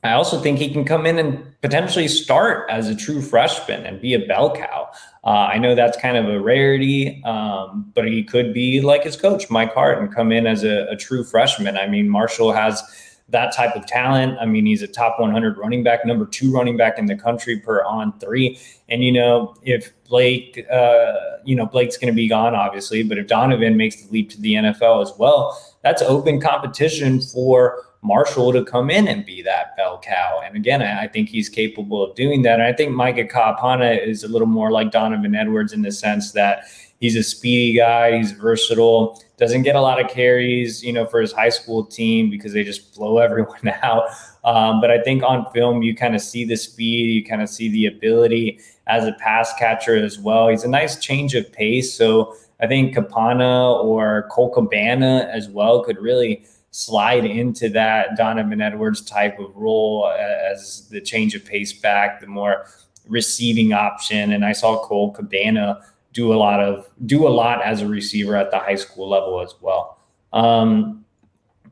I 0.06 0.12
also 0.12 0.40
think 0.40 0.58
he 0.58 0.70
can 0.70 0.84
come 0.84 1.06
in 1.06 1.18
and 1.18 1.60
potentially 1.62 2.08
start 2.08 2.68
as 2.70 2.88
a 2.88 2.94
true 2.94 3.22
freshman 3.22 3.84
and 3.86 4.00
be 4.00 4.14
a 4.14 4.26
bell 4.26 4.54
cow. 4.54 4.90
Uh, 5.24 5.48
I 5.50 5.58
know 5.58 5.74
that's 5.74 5.96
kind 5.96 6.16
of 6.16 6.28
a 6.28 6.40
rarity, 6.40 7.22
um, 7.24 7.90
but 7.94 8.06
he 8.06 8.22
could 8.22 8.54
be 8.54 8.80
like 8.80 9.02
his 9.04 9.16
coach, 9.16 9.50
Mike 9.50 9.74
Hart, 9.74 9.98
and 9.98 10.14
come 10.14 10.30
in 10.30 10.46
as 10.46 10.64
a, 10.64 10.86
a, 10.88 10.96
true 10.96 11.24
freshman. 11.24 11.76
I 11.76 11.88
mean, 11.88 12.08
Marshall 12.08 12.52
has 12.52 12.82
that 13.28 13.52
type 13.52 13.74
of 13.74 13.86
talent. 13.86 14.38
I 14.40 14.46
mean, 14.46 14.66
he's 14.66 14.82
a 14.82 14.86
top 14.86 15.18
100 15.18 15.58
running 15.58 15.82
back, 15.82 16.06
number 16.06 16.26
two 16.26 16.52
running 16.52 16.76
back 16.76 16.98
in 16.98 17.06
the 17.06 17.16
country 17.16 17.58
per 17.58 17.82
on 17.84 18.16
three. 18.20 18.58
And, 18.88 19.02
you 19.02 19.10
know, 19.10 19.56
if 19.62 19.92
Blake, 20.04 20.64
uh, 20.70 21.14
you 21.44 21.56
know, 21.56 21.66
Blake's 21.66 21.96
going 21.96 22.12
to 22.12 22.16
be 22.16 22.28
gone, 22.28 22.54
obviously, 22.54 23.02
but 23.02 23.18
if 23.18 23.26
Donovan 23.26 23.76
makes 23.76 24.02
the 24.02 24.12
leap 24.12 24.30
to 24.30 24.40
the 24.40 24.54
NFL 24.54 25.02
as 25.02 25.12
well, 25.18 25.60
that's 25.82 26.02
open 26.02 26.40
competition 26.40 27.20
for 27.20 27.82
Marshall 28.06 28.52
to 28.52 28.64
come 28.64 28.88
in 28.88 29.08
and 29.08 29.26
be 29.26 29.42
that 29.42 29.76
bell 29.76 30.00
cow. 30.02 30.40
And 30.44 30.54
again, 30.54 30.80
I 30.80 31.08
think 31.08 31.28
he's 31.28 31.48
capable 31.48 32.02
of 32.02 32.14
doing 32.14 32.42
that. 32.42 32.54
And 32.54 32.62
I 32.62 32.72
think 32.72 32.92
Micah 32.92 33.24
Kaapana 33.24 34.06
is 34.06 34.22
a 34.22 34.28
little 34.28 34.46
more 34.46 34.70
like 34.70 34.92
Donovan 34.92 35.34
Edwards 35.34 35.72
in 35.72 35.82
the 35.82 35.90
sense 35.90 36.32
that 36.32 36.64
he's 37.00 37.16
a 37.16 37.22
speedy 37.22 37.76
guy, 37.76 38.16
he's 38.16 38.32
versatile, 38.32 39.20
doesn't 39.38 39.62
get 39.62 39.76
a 39.76 39.80
lot 39.80 40.00
of 40.00 40.08
carries, 40.08 40.82
you 40.82 40.92
know, 40.92 41.04
for 41.04 41.20
his 41.20 41.32
high 41.32 41.48
school 41.48 41.84
team 41.84 42.30
because 42.30 42.52
they 42.52 42.64
just 42.64 42.94
blow 42.94 43.18
everyone 43.26 43.68
out. 43.82 44.08
Um, 44.44 44.80
but 44.80 44.90
I 44.90 45.02
think 45.02 45.22
on 45.22 45.50
film, 45.52 45.82
you 45.82 45.94
kind 45.94 46.14
of 46.14 46.20
see 46.20 46.44
the 46.44 46.56
speed, 46.56 47.12
you 47.12 47.24
kind 47.24 47.42
of 47.42 47.48
see 47.48 47.68
the 47.68 47.86
ability 47.86 48.60
as 48.86 49.04
a 49.04 49.12
pass 49.14 49.52
catcher 49.58 49.96
as 49.96 50.18
well. 50.18 50.48
He's 50.48 50.62
a 50.62 50.68
nice 50.68 51.00
change 51.00 51.34
of 51.34 51.52
pace. 51.52 51.92
So 51.92 52.36
I 52.60 52.68
think 52.68 52.94
Kaapana 52.94 53.84
or 53.84 54.28
Cole 54.30 54.50
Cabana 54.50 55.28
as 55.32 55.48
well 55.48 55.82
could 55.82 55.98
really 55.98 56.44
slide 56.76 57.24
into 57.24 57.70
that 57.70 58.18
Donovan 58.18 58.60
Edwards 58.60 59.00
type 59.00 59.38
of 59.38 59.56
role 59.56 60.08
as 60.08 60.86
the 60.90 61.00
change 61.00 61.34
of 61.34 61.42
pace 61.42 61.72
back, 61.72 62.20
the 62.20 62.26
more 62.26 62.66
receiving 63.08 63.72
option. 63.72 64.32
And 64.32 64.44
I 64.44 64.52
saw 64.52 64.84
Cole 64.84 65.10
Cabana 65.12 65.80
do 66.12 66.34
a 66.34 66.36
lot 66.36 66.60
of 66.60 66.86
do 67.06 67.26
a 67.26 67.30
lot 67.30 67.62
as 67.62 67.80
a 67.80 67.88
receiver 67.88 68.36
at 68.36 68.50
the 68.50 68.58
high 68.58 68.74
school 68.74 69.08
level 69.08 69.40
as 69.40 69.54
well. 69.62 69.98
Um, 70.34 71.06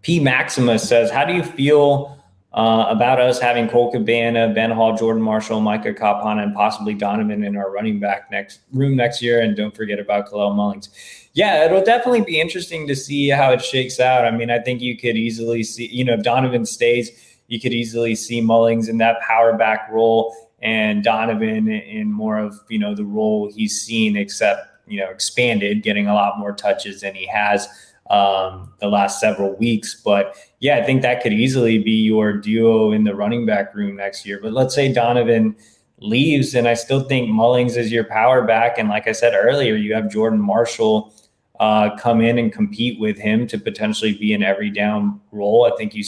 P 0.00 0.20
Maximus 0.20 0.88
says, 0.88 1.10
"How 1.10 1.26
do 1.26 1.34
you 1.34 1.42
feel 1.42 2.18
uh, 2.54 2.86
about 2.88 3.20
us 3.20 3.38
having 3.38 3.68
Cole 3.68 3.92
Cabana, 3.92 4.54
Ben 4.54 4.70
Hall, 4.70 4.96
Jordan 4.96 5.22
Marshall, 5.22 5.60
Micah 5.60 5.92
Kaapana, 5.92 6.44
and 6.44 6.54
possibly 6.54 6.94
Donovan 6.94 7.44
in 7.44 7.56
our 7.56 7.70
running 7.70 8.00
back 8.00 8.30
next 8.30 8.60
room 8.72 8.96
next 8.96 9.20
year. 9.20 9.42
And 9.42 9.54
don't 9.54 9.74
forget 9.76 9.98
about 9.98 10.28
Kalel 10.28 10.54
Mullings. 10.54 10.88
Yeah, 11.34 11.64
it'll 11.64 11.82
definitely 11.82 12.20
be 12.20 12.40
interesting 12.40 12.86
to 12.86 12.94
see 12.94 13.28
how 13.28 13.50
it 13.50 13.60
shakes 13.60 13.98
out. 13.98 14.24
I 14.24 14.30
mean, 14.30 14.50
I 14.50 14.60
think 14.60 14.80
you 14.80 14.96
could 14.96 15.16
easily 15.16 15.64
see, 15.64 15.88
you 15.88 16.04
know, 16.04 16.14
if 16.14 16.22
Donovan 16.22 16.64
stays, 16.64 17.10
you 17.48 17.60
could 17.60 17.72
easily 17.72 18.14
see 18.14 18.40
Mullings 18.40 18.88
in 18.88 18.98
that 18.98 19.20
power 19.20 19.56
back 19.56 19.88
role 19.90 20.34
and 20.62 21.02
Donovan 21.02 21.68
in 21.68 22.12
more 22.12 22.38
of, 22.38 22.58
you 22.68 22.78
know, 22.78 22.94
the 22.94 23.04
role 23.04 23.50
he's 23.52 23.80
seen, 23.80 24.16
except, 24.16 24.60
you 24.86 25.00
know, 25.00 25.10
expanded, 25.10 25.82
getting 25.82 26.06
a 26.06 26.14
lot 26.14 26.38
more 26.38 26.52
touches 26.52 27.00
than 27.00 27.16
he 27.16 27.26
has 27.26 27.66
um, 28.10 28.72
the 28.78 28.88
last 28.88 29.18
several 29.18 29.56
weeks. 29.56 30.00
But 30.04 30.36
yeah, 30.60 30.76
I 30.76 30.84
think 30.84 31.02
that 31.02 31.20
could 31.20 31.32
easily 31.32 31.78
be 31.78 32.02
your 32.02 32.32
duo 32.32 32.92
in 32.92 33.02
the 33.02 33.14
running 33.14 33.44
back 33.44 33.74
room 33.74 33.96
next 33.96 34.24
year. 34.24 34.38
But 34.40 34.52
let's 34.52 34.74
say 34.74 34.92
Donovan 34.92 35.56
leaves, 35.98 36.54
and 36.54 36.68
I 36.68 36.74
still 36.74 37.02
think 37.02 37.28
Mullings 37.28 37.76
is 37.76 37.90
your 37.90 38.04
power 38.04 38.46
back. 38.46 38.78
And 38.78 38.88
like 38.88 39.08
I 39.08 39.12
said 39.12 39.34
earlier, 39.34 39.74
you 39.74 39.94
have 39.94 40.08
Jordan 40.08 40.40
Marshall 40.40 41.12
uh, 41.60 41.96
come 41.96 42.20
in 42.20 42.38
and 42.38 42.52
compete 42.52 42.98
with 42.98 43.18
him 43.18 43.46
to 43.46 43.58
potentially 43.58 44.14
be 44.14 44.32
an 44.34 44.42
every 44.42 44.70
down 44.70 45.20
role. 45.30 45.70
I 45.70 45.76
think 45.76 45.94
you 45.94 46.02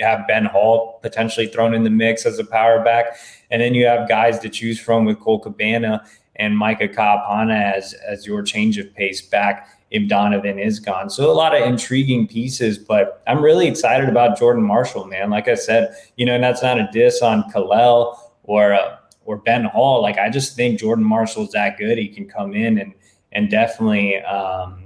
have 0.00 0.26
Ben 0.26 0.44
Hall 0.44 0.98
potentially 1.02 1.46
thrown 1.46 1.74
in 1.74 1.84
the 1.84 1.90
mix 1.90 2.24
as 2.24 2.38
a 2.38 2.44
power 2.44 2.82
back. 2.82 3.16
And 3.50 3.60
then 3.60 3.74
you 3.74 3.86
have 3.86 4.08
guys 4.08 4.38
to 4.40 4.48
choose 4.48 4.78
from 4.78 5.04
with 5.04 5.20
Cole 5.20 5.40
Cabana 5.40 6.04
and 6.36 6.56
Micah 6.56 6.88
Kaapana 6.88 7.74
as, 7.74 7.94
as 8.06 8.26
your 8.26 8.42
change 8.42 8.78
of 8.78 8.92
pace 8.94 9.20
back 9.20 9.68
if 9.90 10.08
Donovan 10.08 10.58
is 10.58 10.80
gone. 10.80 11.10
So 11.10 11.30
a 11.30 11.32
lot 11.32 11.54
of 11.54 11.66
intriguing 11.66 12.26
pieces, 12.26 12.78
but 12.78 13.22
I'm 13.26 13.42
really 13.42 13.68
excited 13.68 14.08
about 14.08 14.38
Jordan 14.38 14.62
Marshall, 14.62 15.04
man. 15.04 15.28
Like 15.28 15.48
I 15.48 15.54
said, 15.54 15.94
you 16.16 16.24
know, 16.24 16.34
and 16.34 16.42
that's 16.42 16.62
not 16.62 16.78
a 16.78 16.88
diss 16.92 17.20
on 17.20 17.44
Kalel 17.52 18.16
or 18.44 18.72
uh, 18.72 18.96
or 19.24 19.36
Ben 19.36 19.64
Hall. 19.64 20.00
Like 20.00 20.16
I 20.18 20.30
just 20.30 20.56
think 20.56 20.80
Jordan 20.80 21.04
Marshall's 21.04 21.50
that 21.52 21.76
good. 21.76 21.98
He 21.98 22.08
can 22.08 22.26
come 22.26 22.54
in 22.54 22.78
and 22.78 22.94
and 23.32 23.50
definitely 23.50 24.16
um, 24.22 24.81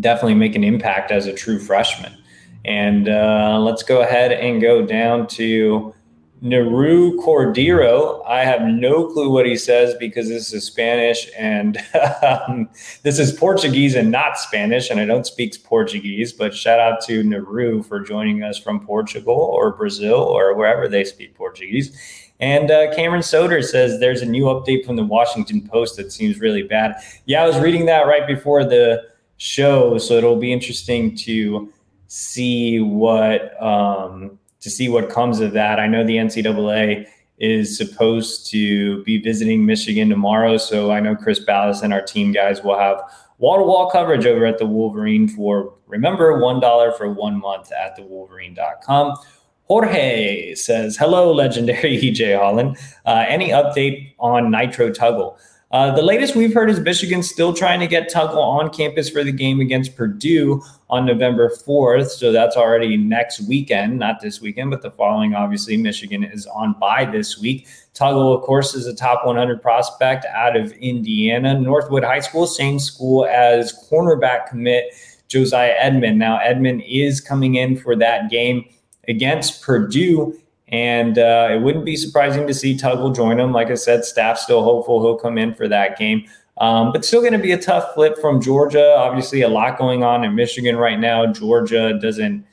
definitely 0.00 0.34
make 0.34 0.54
an 0.54 0.64
impact 0.64 1.10
as 1.10 1.26
a 1.26 1.32
true 1.32 1.58
freshman. 1.58 2.12
And 2.64 3.08
uh, 3.08 3.60
let's 3.60 3.82
go 3.82 4.02
ahead 4.02 4.32
and 4.32 4.60
go 4.60 4.84
down 4.84 5.26
to 5.28 5.94
Naru 6.42 7.16
Cordero. 7.18 8.22
I 8.26 8.44
have 8.44 8.62
no 8.62 9.06
clue 9.06 9.30
what 9.30 9.46
he 9.46 9.56
says 9.56 9.94
because 9.94 10.28
this 10.28 10.52
is 10.52 10.64
Spanish 10.64 11.30
and 11.38 11.78
um, 12.22 12.68
this 13.02 13.18
is 13.18 13.32
Portuguese 13.32 13.94
and 13.94 14.10
not 14.10 14.38
Spanish, 14.38 14.90
and 14.90 15.00
I 15.00 15.06
don't 15.06 15.26
speak 15.26 15.62
Portuguese. 15.64 16.32
But 16.32 16.54
shout 16.54 16.78
out 16.78 17.00
to 17.02 17.22
Naru 17.22 17.82
for 17.82 18.00
joining 18.00 18.42
us 18.42 18.58
from 18.58 18.84
Portugal 18.84 19.34
or 19.34 19.72
Brazil 19.72 20.18
or 20.18 20.54
wherever 20.54 20.88
they 20.88 21.04
speak 21.04 21.34
Portuguese. 21.34 21.96
And 22.38 22.70
uh, 22.70 22.94
Cameron 22.94 23.22
Soder 23.22 23.64
says 23.64 23.98
there's 23.98 24.20
a 24.20 24.26
new 24.26 24.44
update 24.44 24.84
from 24.84 24.96
the 24.96 25.04
Washington 25.04 25.66
Post 25.66 25.96
that 25.96 26.12
seems 26.12 26.38
really 26.38 26.62
bad. 26.62 26.96
Yeah, 27.24 27.42
I 27.42 27.46
was 27.46 27.58
reading 27.58 27.86
that 27.86 28.06
right 28.06 28.26
before 28.26 28.64
the 28.64 29.04
show, 29.36 29.98
so 29.98 30.14
it'll 30.14 30.36
be 30.36 30.52
interesting 30.52 31.16
to 31.18 31.72
see 32.06 32.80
what. 32.80 33.60
Um, 33.62 34.38
to 34.66 34.70
see 34.70 34.88
what 34.88 35.08
comes 35.08 35.38
of 35.38 35.52
that. 35.52 35.78
I 35.78 35.86
know 35.86 36.04
the 36.04 36.16
NCAA 36.16 37.06
is 37.38 37.76
supposed 37.76 38.50
to 38.50 39.04
be 39.04 39.22
visiting 39.22 39.64
Michigan 39.64 40.08
tomorrow. 40.08 40.56
So 40.56 40.90
I 40.90 40.98
know 40.98 41.14
Chris 41.14 41.38
Balas 41.38 41.82
and 41.82 41.92
our 41.92 42.02
team 42.02 42.32
guys 42.32 42.64
will 42.64 42.76
have 42.76 43.00
wall 43.38 43.58
to 43.58 43.62
wall 43.62 43.88
coverage 43.88 44.26
over 44.26 44.44
at 44.44 44.58
the 44.58 44.66
Wolverine 44.66 45.28
for, 45.28 45.72
remember, 45.86 46.40
$1 46.40 46.96
for 46.96 47.12
one 47.12 47.38
month 47.38 47.70
at 47.70 47.96
thewolverine.com. 47.96 49.16
Jorge 49.68 50.54
says, 50.56 50.96
Hello, 50.96 51.32
legendary 51.32 51.98
EJ 52.02 52.36
Holland. 52.36 52.76
Uh, 53.04 53.24
any 53.28 53.50
update 53.50 54.14
on 54.18 54.50
Nitro 54.50 54.90
Tuggle? 54.90 55.38
Uh, 55.72 55.90
the 55.90 56.02
latest 56.02 56.36
we've 56.36 56.54
heard 56.54 56.70
is 56.70 56.78
Michigan 56.78 57.24
still 57.24 57.52
trying 57.52 57.80
to 57.80 57.88
get 57.88 58.08
Tuggle 58.08 58.36
on 58.36 58.70
campus 58.70 59.10
for 59.10 59.24
the 59.24 59.32
game 59.32 59.58
against 59.58 59.96
Purdue 59.96 60.62
on 60.88 61.04
November 61.04 61.50
4th. 61.50 62.10
So 62.10 62.30
that's 62.30 62.56
already 62.56 62.96
next 62.96 63.40
weekend, 63.48 63.98
not 63.98 64.20
this 64.20 64.40
weekend, 64.40 64.70
but 64.70 64.82
the 64.82 64.92
following. 64.92 65.34
Obviously, 65.34 65.76
Michigan 65.76 66.22
is 66.22 66.46
on 66.46 66.76
bye 66.78 67.04
this 67.04 67.40
week. 67.40 67.66
Tuggle, 67.94 68.36
of 68.36 68.42
course, 68.42 68.74
is 68.74 68.86
a 68.86 68.94
top 68.94 69.26
100 69.26 69.60
prospect 69.60 70.24
out 70.26 70.56
of 70.56 70.70
Indiana. 70.74 71.58
Northwood 71.58 72.04
High 72.04 72.20
School, 72.20 72.46
same 72.46 72.78
school 72.78 73.26
as 73.26 73.88
cornerback 73.90 74.46
commit 74.48 74.94
Josiah 75.26 75.74
Edmond. 75.78 76.16
Now, 76.16 76.38
Edmond 76.38 76.84
is 76.86 77.20
coming 77.20 77.56
in 77.56 77.76
for 77.76 77.96
that 77.96 78.30
game 78.30 78.64
against 79.08 79.62
Purdue 79.62 80.38
And 80.68 81.18
uh, 81.18 81.48
it 81.52 81.60
wouldn't 81.60 81.84
be 81.84 81.96
surprising 81.96 82.46
to 82.46 82.54
see 82.54 82.76
Tuggle 82.76 83.14
join 83.14 83.38
him. 83.38 83.52
Like 83.52 83.70
I 83.70 83.74
said, 83.74 84.04
staff 84.04 84.38
still 84.38 84.64
hopeful 84.64 85.00
he'll 85.00 85.16
come 85.16 85.38
in 85.38 85.54
for 85.54 85.68
that 85.68 85.96
game. 85.96 86.26
Um, 86.58 86.92
but 86.92 87.04
still 87.04 87.20
going 87.20 87.34
to 87.34 87.38
be 87.38 87.52
a 87.52 87.58
tough 87.58 87.94
flip 87.94 88.18
from 88.18 88.40
Georgia. 88.40 88.96
Obviously, 88.96 89.42
a 89.42 89.48
lot 89.48 89.78
going 89.78 90.02
on 90.02 90.24
in 90.24 90.34
Michigan 90.34 90.76
right 90.76 90.98
now. 90.98 91.26
Georgia 91.26 91.98
doesn't 92.00 92.44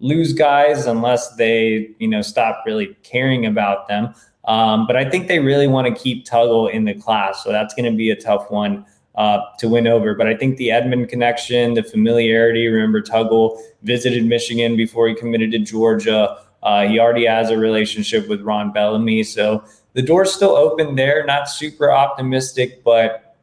lose 0.00 0.32
guys 0.32 0.86
unless 0.86 1.36
they, 1.36 1.90
you 1.98 2.08
know, 2.08 2.22
stop 2.22 2.64
really 2.66 2.96
caring 3.04 3.46
about 3.46 3.88
them. 3.88 4.12
Um, 4.46 4.86
but 4.86 4.96
I 4.96 5.08
think 5.08 5.28
they 5.28 5.38
really 5.38 5.68
want 5.68 5.86
to 5.86 6.02
keep 6.02 6.26
Tuggle 6.26 6.70
in 6.70 6.84
the 6.84 6.94
class, 6.94 7.44
so 7.44 7.52
that's 7.52 7.72
going 7.74 7.90
to 7.90 7.96
be 7.96 8.10
a 8.10 8.16
tough 8.16 8.50
one 8.50 8.84
uh, 9.14 9.38
to 9.60 9.68
win 9.68 9.86
over. 9.86 10.14
But 10.14 10.26
I 10.26 10.36
think 10.36 10.56
the 10.56 10.72
Edmond 10.72 11.08
connection, 11.08 11.74
the 11.74 11.84
familiarity. 11.84 12.66
Remember, 12.66 13.00
Tuggle 13.00 13.60
visited 13.82 14.26
Michigan 14.26 14.76
before 14.76 15.06
he 15.06 15.14
committed 15.14 15.52
to 15.52 15.60
Georgia. 15.60 16.36
Uh, 16.62 16.86
he 16.86 16.98
already 16.98 17.26
has 17.26 17.50
a 17.50 17.58
relationship 17.58 18.28
with 18.28 18.40
Ron 18.42 18.72
Bellamy, 18.72 19.22
so 19.24 19.64
the 19.94 20.02
door's 20.02 20.32
still 20.32 20.56
open 20.56 20.94
there. 20.94 21.24
Not 21.24 21.48
super 21.48 21.90
optimistic, 21.90 22.84
but 22.84 23.36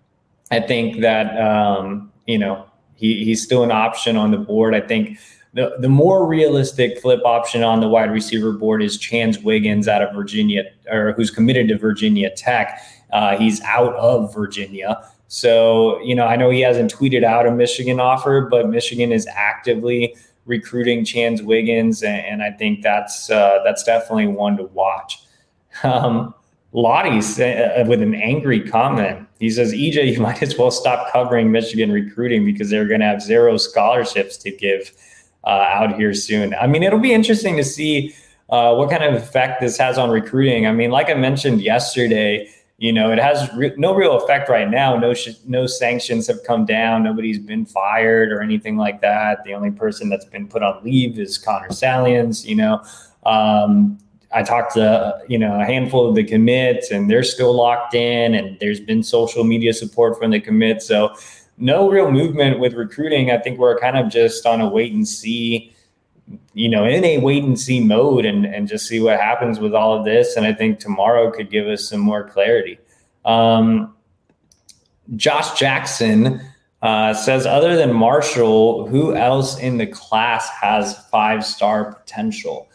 I 0.51 0.59
think 0.59 1.01
that 1.01 1.39
um, 1.39 2.11
you 2.27 2.37
know 2.37 2.65
he, 2.95 3.23
he's 3.23 3.43
still 3.43 3.63
an 3.63 3.71
option 3.71 4.15
on 4.15 4.31
the 4.31 4.37
board. 4.37 4.73
I 4.73 4.81
think 4.81 5.19
the, 5.53 5.75
the 5.79 5.89
more 5.89 6.27
realistic 6.27 6.99
flip 6.99 7.21
option 7.25 7.63
on 7.63 7.79
the 7.79 7.87
wide 7.87 8.11
receiver 8.11 8.51
board 8.51 8.83
is 8.83 8.97
Chance 8.97 9.39
Wiggins 9.39 9.87
out 9.87 10.01
of 10.01 10.13
Virginia, 10.13 10.63
or 10.91 11.13
who's 11.13 11.31
committed 11.31 11.67
to 11.69 11.77
Virginia 11.77 12.29
Tech. 12.35 12.79
Uh, 13.11 13.35
he's 13.37 13.61
out 13.61 13.95
of 13.95 14.33
Virginia. 14.33 15.03
So, 15.27 16.01
you 16.01 16.15
know, 16.15 16.25
I 16.25 16.35
know 16.35 16.49
he 16.49 16.61
hasn't 16.61 16.93
tweeted 16.93 17.23
out 17.23 17.45
a 17.45 17.51
Michigan 17.51 17.99
offer, 17.99 18.47
but 18.49 18.69
Michigan 18.69 19.11
is 19.11 19.27
actively 19.27 20.15
recruiting 20.49 21.05
Chance 21.05 21.41
Wiggins, 21.41 22.03
and, 22.03 22.25
and 22.25 22.43
I 22.43 22.51
think 22.51 22.81
that's 22.81 23.29
uh, 23.29 23.59
that's 23.63 23.83
definitely 23.83 24.27
one 24.27 24.57
to 24.57 24.63
watch. 24.63 25.21
Um, 25.83 26.33
Lottie 26.71 27.19
uh, 27.19 27.85
with 27.85 28.01
an 28.01 28.13
angry 28.13 28.59
comment. 28.59 29.27
He 29.39 29.49
says, 29.49 29.71
"EJ, 29.71 30.13
you 30.13 30.19
might 30.21 30.41
as 30.41 30.57
well 30.57 30.71
stop 30.71 31.11
covering 31.13 31.51
Michigan 31.51 31.91
recruiting 31.91 32.43
because 32.43 32.69
they're 32.69 32.87
going 32.87 32.99
to 32.99 33.05
have 33.05 33.21
zero 33.21 33.55
scholarships 33.55 34.35
to 34.37 34.51
give." 34.51 34.91
uh, 35.43 35.49
out 35.49 35.95
here 35.95 36.13
soon. 36.13 36.53
I 36.55 36.67
mean, 36.67 36.83
it'll 36.83 36.99
be 36.99 37.13
interesting 37.13 37.57
to 37.57 37.63
see 37.63 38.13
uh, 38.49 38.75
what 38.75 38.89
kind 38.89 39.03
of 39.03 39.13
effect 39.21 39.61
this 39.61 39.77
has 39.77 39.97
on 39.97 40.09
recruiting. 40.09 40.67
I 40.67 40.71
mean, 40.71 40.91
like 40.91 41.09
I 41.09 41.13
mentioned 41.13 41.61
yesterday, 41.61 42.49
you 42.79 42.93
know, 42.93 43.11
it 43.11 43.19
has 43.19 43.53
re- 43.55 43.73
no 43.75 43.93
real 43.93 44.15
effect 44.15 44.47
right 44.47 44.69
now. 44.69 44.97
No, 44.97 45.13
sh- 45.13 45.35
no 45.45 45.67
sanctions 45.67 46.27
have 46.27 46.41
come 46.45 46.65
down. 46.65 47.03
Nobody's 47.03 47.37
been 47.37 47.65
fired 47.65 48.31
or 48.31 48.41
anything 48.41 48.77
like 48.77 49.01
that. 49.01 49.43
The 49.43 49.53
only 49.53 49.69
person 49.69 50.07
that's 50.07 50.23
been 50.23 50.47
put 50.47 50.63
on 50.63 50.81
leave 50.83 51.19
is 51.19 51.37
Connor 51.37 51.71
Stalions. 51.71 52.47
You 52.47 52.55
know, 52.55 52.81
um, 53.25 53.99
I 54.33 54.43
talked 54.43 54.75
to 54.75 55.19
you 55.27 55.37
know 55.37 55.59
a 55.59 55.65
handful 55.65 56.07
of 56.07 56.15
the 56.15 56.23
commits, 56.23 56.89
and 56.89 57.09
they're 57.09 57.23
still 57.23 57.53
locked 57.53 57.95
in. 57.95 58.33
And 58.33 58.57
there's 58.61 58.79
been 58.79 59.03
social 59.03 59.43
media 59.43 59.73
support 59.73 60.17
from 60.17 60.31
the 60.31 60.39
commits. 60.39 60.85
So 60.85 61.13
no 61.57 61.89
real 61.89 62.09
movement 62.09 62.59
with 62.59 62.73
recruiting. 62.75 63.29
I 63.29 63.39
think 63.39 63.59
we're 63.59 63.77
kind 63.77 63.97
of 63.97 64.09
just 64.09 64.45
on 64.45 64.61
a 64.61 64.69
wait 64.69 64.93
and 64.93 65.05
see, 65.05 65.75
you 66.53 66.69
know, 66.69 66.85
in 66.85 67.03
a 67.03 67.17
wait 67.19 67.43
and 67.43 67.59
see 67.59 67.79
mode 67.79 68.25
and, 68.25 68.45
and 68.45 68.67
just 68.67 68.87
see 68.87 68.99
what 68.99 69.19
happens 69.19 69.59
with 69.59 69.73
all 69.73 69.97
of 69.97 70.05
this. 70.05 70.35
And 70.35 70.45
I 70.45 70.53
think 70.53 70.79
tomorrow 70.79 71.31
could 71.31 71.49
give 71.49 71.67
us 71.67 71.87
some 71.87 71.99
more 71.99 72.27
clarity. 72.27 72.79
Um, 73.25 73.95
Josh 75.15 75.57
Jackson 75.57 76.41
uh, 76.81 77.13
says, 77.13 77.45
other 77.45 77.75
than 77.75 77.93
Marshall, 77.93 78.87
who 78.87 79.15
else 79.15 79.59
in 79.59 79.77
the 79.77 79.87
class 79.87 80.49
has 80.49 80.97
five 81.07 81.45
star 81.45 81.93
potential? 81.93 82.69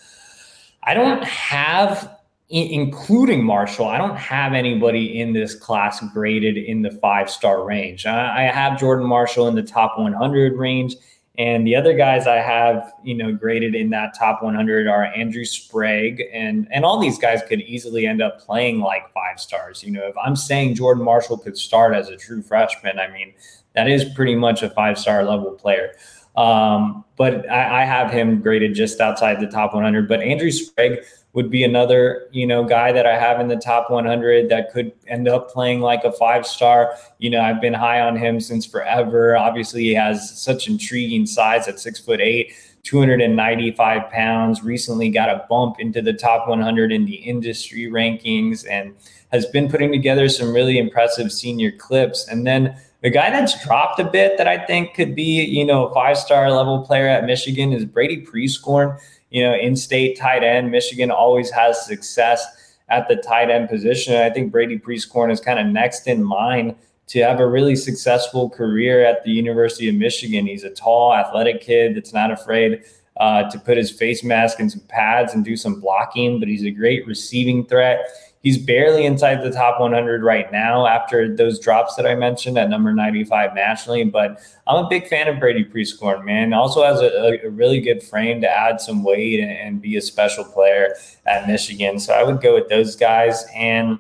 I 0.82 0.94
don't 0.94 1.24
have 1.24 2.14
including 2.50 3.42
Marshall, 3.42 3.86
I 3.86 3.98
don't 3.98 4.16
have 4.16 4.52
anybody 4.52 5.18
in 5.18 5.32
this 5.32 5.54
class 5.54 6.00
graded 6.12 6.56
in 6.56 6.82
the 6.82 6.90
five 6.90 7.30
star 7.30 7.64
range. 7.64 8.06
I 8.06 8.42
have 8.42 8.78
Jordan 8.78 9.06
Marshall 9.06 9.48
in 9.48 9.54
the 9.54 9.62
top 9.62 9.98
100 9.98 10.56
range. 10.56 10.94
And 11.36 11.66
the 11.66 11.74
other 11.74 11.94
guys 11.94 12.28
I 12.28 12.36
have, 12.36 12.92
you 13.02 13.14
know, 13.14 13.32
graded 13.32 13.74
in 13.74 13.90
that 13.90 14.14
top 14.16 14.42
100 14.42 14.86
are 14.86 15.06
Andrew 15.06 15.44
Sprague, 15.44 16.22
and 16.32 16.68
and 16.70 16.84
all 16.84 17.00
these 17.00 17.18
guys 17.18 17.42
could 17.48 17.60
easily 17.62 18.06
end 18.06 18.22
up 18.22 18.40
playing 18.40 18.80
like 18.80 19.12
five 19.12 19.40
stars. 19.40 19.82
You 19.82 19.90
know, 19.90 20.06
if 20.06 20.16
I'm 20.16 20.36
saying 20.36 20.76
Jordan 20.76 21.02
Marshall 21.04 21.38
could 21.38 21.58
start 21.58 21.92
as 21.92 22.08
a 22.08 22.16
true 22.16 22.40
freshman, 22.40 23.00
I 23.00 23.08
mean 23.08 23.34
that 23.74 23.88
is 23.88 24.04
pretty 24.14 24.36
much 24.36 24.62
a 24.62 24.70
five 24.70 24.96
star 24.96 25.24
level 25.24 25.50
player. 25.52 25.94
Um, 26.36 27.04
but 27.16 27.48
I, 27.50 27.82
I 27.82 27.84
have 27.84 28.10
him 28.10 28.40
graded 28.40 28.74
just 28.74 29.00
outside 29.00 29.40
the 29.40 29.46
top 29.46 29.74
100. 29.74 30.08
But 30.08 30.20
Andrew 30.20 30.50
Sprague 30.50 31.04
would 31.34 31.50
be 31.50 31.64
another, 31.64 32.28
you 32.30 32.46
know, 32.46 32.64
guy 32.64 32.92
that 32.92 33.06
I 33.06 33.18
have 33.18 33.40
in 33.40 33.48
the 33.48 33.56
top 33.56 33.90
100 33.90 34.48
that 34.48 34.72
could 34.72 34.92
end 35.08 35.28
up 35.28 35.50
playing 35.50 35.80
like 35.80 36.04
a 36.04 36.12
five 36.12 36.46
star. 36.46 36.94
You 37.18 37.30
know, 37.30 37.40
I've 37.40 37.60
been 37.60 37.74
high 37.74 38.00
on 38.00 38.16
him 38.16 38.40
since 38.40 38.64
forever. 38.64 39.36
Obviously, 39.36 39.82
he 39.82 39.94
has 39.94 40.40
such 40.40 40.68
intriguing 40.68 41.26
size 41.26 41.68
at 41.68 41.80
six 41.80 41.98
foot 41.98 42.20
eight. 42.20 42.54
295 42.84 44.10
pounds, 44.10 44.62
recently 44.62 45.08
got 45.08 45.30
a 45.30 45.46
bump 45.48 45.80
into 45.80 46.02
the 46.02 46.12
top 46.12 46.46
100 46.46 46.92
in 46.92 47.06
the 47.06 47.14
industry 47.14 47.86
rankings 47.86 48.66
and 48.70 48.94
has 49.32 49.46
been 49.46 49.70
putting 49.70 49.90
together 49.90 50.28
some 50.28 50.52
really 50.52 50.78
impressive 50.78 51.32
senior 51.32 51.72
clips. 51.72 52.28
And 52.28 52.46
then 52.46 52.76
the 53.02 53.08
guy 53.08 53.30
that's 53.30 53.64
dropped 53.64 54.00
a 54.00 54.04
bit 54.04 54.36
that 54.36 54.46
I 54.46 54.64
think 54.66 54.94
could 54.94 55.14
be, 55.14 55.42
you 55.44 55.64
know, 55.64 55.86
a 55.86 55.94
five 55.94 56.18
star 56.18 56.50
level 56.52 56.82
player 56.82 57.08
at 57.08 57.24
Michigan 57.24 57.72
is 57.72 57.86
Brady 57.86 58.24
Prieskorn 58.24 59.00
you 59.34 59.42
know, 59.42 59.52
in-state 59.52 60.16
tight 60.16 60.44
end. 60.44 60.70
Michigan 60.70 61.10
always 61.10 61.50
has 61.50 61.84
success 61.84 62.76
at 62.88 63.08
the 63.08 63.16
tight 63.16 63.50
end 63.50 63.68
position. 63.68 64.14
I 64.14 64.30
think 64.30 64.52
Brady 64.52 64.78
Prieskorn 64.78 65.32
is 65.32 65.40
kind 65.40 65.58
of 65.58 65.66
next 65.66 66.06
in 66.06 66.28
line 66.28 66.76
to 67.08 67.20
have 67.20 67.40
a 67.40 67.46
really 67.46 67.74
successful 67.74 68.48
career 68.48 69.04
at 69.04 69.24
the 69.24 69.32
University 69.32 69.88
of 69.88 69.96
Michigan. 69.96 70.46
He's 70.46 70.62
a 70.62 70.70
tall, 70.70 71.12
athletic 71.12 71.60
kid 71.60 71.96
that's 71.96 72.12
not 72.12 72.30
afraid 72.30 72.84
uh, 73.16 73.50
to 73.50 73.58
put 73.58 73.76
his 73.76 73.90
face 73.90 74.22
mask 74.22 74.60
and 74.60 74.70
some 74.70 74.82
pads 74.88 75.34
and 75.34 75.44
do 75.44 75.56
some 75.56 75.80
blocking, 75.80 76.38
but 76.38 76.46
he's 76.46 76.64
a 76.64 76.70
great 76.70 77.04
receiving 77.04 77.66
threat. 77.66 78.06
He's 78.44 78.58
barely 78.58 79.06
inside 79.06 79.42
the 79.42 79.50
top 79.50 79.80
100 79.80 80.22
right 80.22 80.52
now 80.52 80.86
after 80.86 81.34
those 81.34 81.58
drops 81.58 81.96
that 81.96 82.06
I 82.06 82.14
mentioned 82.14 82.58
at 82.58 82.68
number 82.68 82.92
95 82.92 83.54
nationally. 83.54 84.04
But 84.04 84.38
I'm 84.66 84.84
a 84.84 84.88
big 84.88 85.08
fan 85.08 85.28
of 85.28 85.40
Brady 85.40 85.64
Prieskorn, 85.64 86.26
man. 86.26 86.52
Also 86.52 86.84
has 86.84 87.00
a, 87.00 87.46
a, 87.46 87.48
really 87.48 87.80
good 87.80 88.02
frame 88.02 88.42
to 88.42 88.48
add 88.48 88.82
some 88.82 89.02
weight 89.02 89.40
and, 89.40 89.50
and 89.50 89.80
be 89.80 89.96
a 89.96 90.02
special 90.02 90.44
player 90.44 90.94
at 91.24 91.46
Michigan. 91.46 91.98
So 91.98 92.12
I 92.12 92.22
would 92.22 92.42
go 92.42 92.52
with 92.52 92.68
those 92.68 92.96
guys. 92.96 93.46
And 93.54 93.98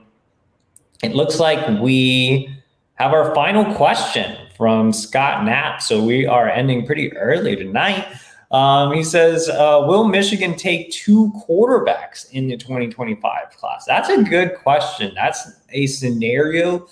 it 1.02 1.14
looks 1.14 1.40
like 1.40 1.80
we 1.80 2.54
have 2.96 3.14
our 3.14 3.34
final 3.34 3.74
question 3.74 4.36
from 4.58 4.92
Scott 4.92 5.46
Knapp. 5.46 5.80
So 5.80 6.04
we 6.04 6.26
are 6.26 6.50
ending 6.50 6.84
pretty 6.84 7.16
early 7.16 7.56
tonight. 7.56 8.06
Um, 8.54 8.92
he 8.92 9.02
says, 9.02 9.48
uh, 9.48 9.82
Will 9.84 10.06
Michigan 10.06 10.54
take 10.54 10.92
two 10.92 11.32
quarterbacks 11.44 12.30
in 12.30 12.46
the 12.46 12.56
2025 12.56 13.50
class? 13.50 13.84
That's 13.84 14.08
a 14.08 14.22
good 14.22 14.54
question. 14.54 15.12
That's 15.16 15.50
a 15.70 15.86
scenario 15.86 16.86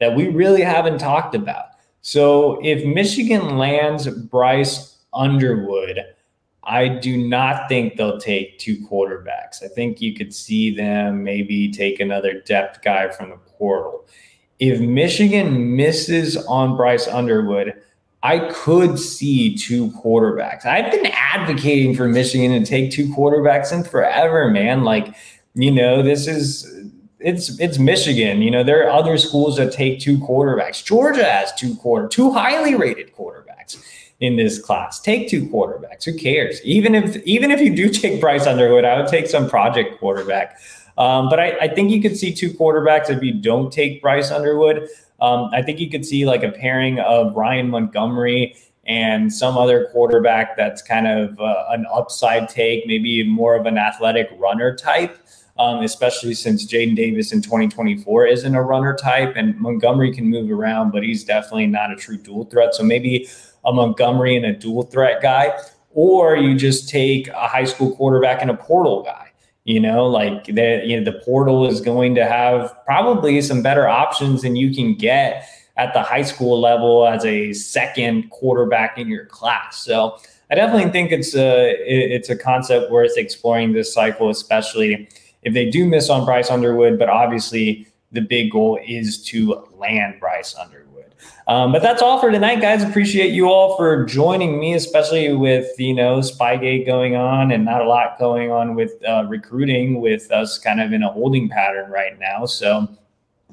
that 0.00 0.12
we 0.12 0.26
really 0.26 0.62
haven't 0.62 0.98
talked 0.98 1.36
about. 1.36 1.66
So 2.00 2.58
if 2.64 2.84
Michigan 2.84 3.56
lands 3.58 4.08
Bryce 4.08 5.04
Underwood, 5.12 6.00
I 6.64 6.88
do 6.88 7.28
not 7.28 7.68
think 7.68 7.96
they'll 7.96 8.18
take 8.18 8.58
two 8.58 8.78
quarterbacks. 8.78 9.62
I 9.62 9.68
think 9.68 10.00
you 10.00 10.14
could 10.14 10.34
see 10.34 10.74
them 10.74 11.22
maybe 11.22 11.70
take 11.70 12.00
another 12.00 12.40
depth 12.40 12.82
guy 12.82 13.08
from 13.08 13.30
the 13.30 13.36
portal. 13.36 14.04
If 14.58 14.80
Michigan 14.80 15.76
misses 15.76 16.36
on 16.36 16.76
Bryce 16.76 17.06
Underwood, 17.06 17.83
I 18.24 18.38
could 18.50 18.98
see 18.98 19.54
two 19.54 19.90
quarterbacks. 19.90 20.64
I've 20.64 20.90
been 20.90 21.06
advocating 21.12 21.94
for 21.94 22.08
Michigan 22.08 22.58
to 22.58 22.64
take 22.64 22.90
two 22.90 23.06
quarterbacks 23.08 23.70
in 23.70 23.84
forever, 23.84 24.50
man. 24.50 24.82
Like, 24.82 25.14
you 25.54 25.70
know, 25.70 26.02
this 26.02 26.26
is 26.26 26.90
it's 27.20 27.60
it's 27.60 27.78
Michigan. 27.78 28.40
You 28.40 28.50
know, 28.50 28.64
there 28.64 28.82
are 28.86 28.90
other 28.90 29.18
schools 29.18 29.58
that 29.58 29.72
take 29.72 30.00
two 30.00 30.16
quarterbacks. 30.18 30.82
Georgia 30.82 31.22
has 31.22 31.52
two 31.52 31.74
quarter, 31.76 32.08
two 32.08 32.32
highly 32.32 32.74
rated 32.74 33.14
quarterbacks 33.14 33.76
in 34.20 34.36
this 34.36 34.58
class. 34.58 35.00
Take 35.00 35.28
two 35.28 35.46
quarterbacks. 35.48 36.04
Who 36.04 36.16
cares? 36.16 36.62
Even 36.64 36.94
if 36.94 37.16
even 37.24 37.50
if 37.50 37.60
you 37.60 37.76
do 37.76 37.88
take 37.90 38.22
Bryce 38.22 38.46
Underwood, 38.46 38.86
I 38.86 38.98
would 38.98 39.08
take 39.08 39.26
some 39.26 39.50
project 39.50 40.00
quarterback. 40.00 40.58
Um, 40.96 41.28
but 41.28 41.40
I, 41.40 41.58
I 41.60 41.68
think 41.68 41.90
you 41.90 42.00
could 42.00 42.16
see 42.16 42.32
two 42.32 42.50
quarterbacks 42.50 43.10
if 43.10 43.22
you 43.22 43.34
don't 43.34 43.70
take 43.70 44.00
Bryce 44.00 44.30
Underwood. 44.30 44.88
Um, 45.20 45.50
I 45.52 45.62
think 45.62 45.80
you 45.80 45.90
could 45.90 46.04
see 46.04 46.26
like 46.26 46.42
a 46.42 46.50
pairing 46.50 46.98
of 47.00 47.34
Ryan 47.36 47.70
Montgomery 47.70 48.56
and 48.86 49.32
some 49.32 49.56
other 49.56 49.88
quarterback 49.92 50.56
that's 50.56 50.82
kind 50.82 51.06
of 51.06 51.40
uh, 51.40 51.64
an 51.70 51.86
upside 51.92 52.48
take, 52.48 52.86
maybe 52.86 53.22
more 53.22 53.56
of 53.56 53.66
an 53.66 53.78
athletic 53.78 54.28
runner 54.38 54.74
type. 54.74 55.18
Um, 55.56 55.84
especially 55.84 56.34
since 56.34 56.66
Jadyn 56.66 56.96
Davis 56.96 57.32
in 57.32 57.40
2024 57.40 58.26
isn't 58.26 58.56
a 58.56 58.60
runner 58.60 58.92
type, 58.92 59.34
and 59.36 59.56
Montgomery 59.60 60.12
can 60.12 60.28
move 60.28 60.50
around, 60.50 60.90
but 60.90 61.04
he's 61.04 61.22
definitely 61.22 61.68
not 61.68 61.92
a 61.92 61.94
true 61.96 62.18
dual 62.18 62.46
threat. 62.46 62.74
So 62.74 62.82
maybe 62.82 63.28
a 63.64 63.72
Montgomery 63.72 64.34
and 64.34 64.44
a 64.44 64.52
dual 64.52 64.82
threat 64.82 65.22
guy, 65.22 65.56
or 65.92 66.34
you 66.34 66.56
just 66.56 66.88
take 66.88 67.28
a 67.28 67.46
high 67.46 67.66
school 67.66 67.94
quarterback 67.94 68.42
and 68.42 68.50
a 68.50 68.54
portal 68.56 69.04
guy 69.04 69.23
You 69.64 69.80
know, 69.80 70.06
like 70.06 70.44
the 70.44 70.82
you 70.84 70.98
know 70.98 71.10
the 71.10 71.18
portal 71.20 71.66
is 71.66 71.80
going 71.80 72.14
to 72.16 72.26
have 72.26 72.74
probably 72.84 73.40
some 73.40 73.62
better 73.62 73.88
options 73.88 74.42
than 74.42 74.56
you 74.56 74.74
can 74.74 74.94
get 74.94 75.48
at 75.76 75.92
the 75.94 76.02
high 76.02 76.22
school 76.22 76.60
level 76.60 77.06
as 77.06 77.24
a 77.24 77.52
second 77.54 78.30
quarterback 78.30 78.98
in 78.98 79.08
your 79.08 79.26
class. 79.26 79.78
So 79.78 80.18
I 80.50 80.54
definitely 80.54 80.90
think 80.92 81.10
it's 81.10 81.34
a 81.34 81.74
it's 81.80 82.28
a 82.28 82.36
concept 82.36 82.90
worth 82.90 83.16
exploring 83.16 83.72
this 83.72 83.92
cycle, 83.92 84.28
especially 84.28 85.08
if 85.42 85.54
they 85.54 85.70
do 85.70 85.86
miss 85.86 86.10
on 86.10 86.24
Bryce 86.24 86.50
Underwood. 86.50 86.98
But 86.98 87.08
obviously, 87.08 87.86
the 88.12 88.20
big 88.20 88.52
goal 88.52 88.78
is 88.86 89.22
to 89.24 89.66
land 89.76 90.20
Bryce 90.20 90.54
Underwood. 90.54 90.93
Um, 91.46 91.72
but 91.72 91.82
that's 91.82 92.00
all 92.00 92.20
for 92.20 92.30
tonight, 92.30 92.62
guys. 92.62 92.82
Appreciate 92.82 93.32
you 93.32 93.50
all 93.50 93.76
for 93.76 94.04
joining 94.04 94.58
me, 94.58 94.72
especially 94.74 95.34
with 95.34 95.68
you 95.78 95.92
know 95.92 96.20
Spygate 96.20 96.86
going 96.86 97.16
on 97.16 97.50
and 97.50 97.64
not 97.64 97.82
a 97.82 97.88
lot 97.88 98.18
going 98.18 98.50
on 98.50 98.74
with 98.74 98.92
uh, 99.06 99.26
recruiting, 99.28 100.00
with 100.00 100.30
us 100.30 100.58
kind 100.58 100.80
of 100.80 100.92
in 100.92 101.02
a 101.02 101.10
holding 101.10 101.48
pattern 101.48 101.90
right 101.90 102.18
now. 102.18 102.46
So, 102.46 102.88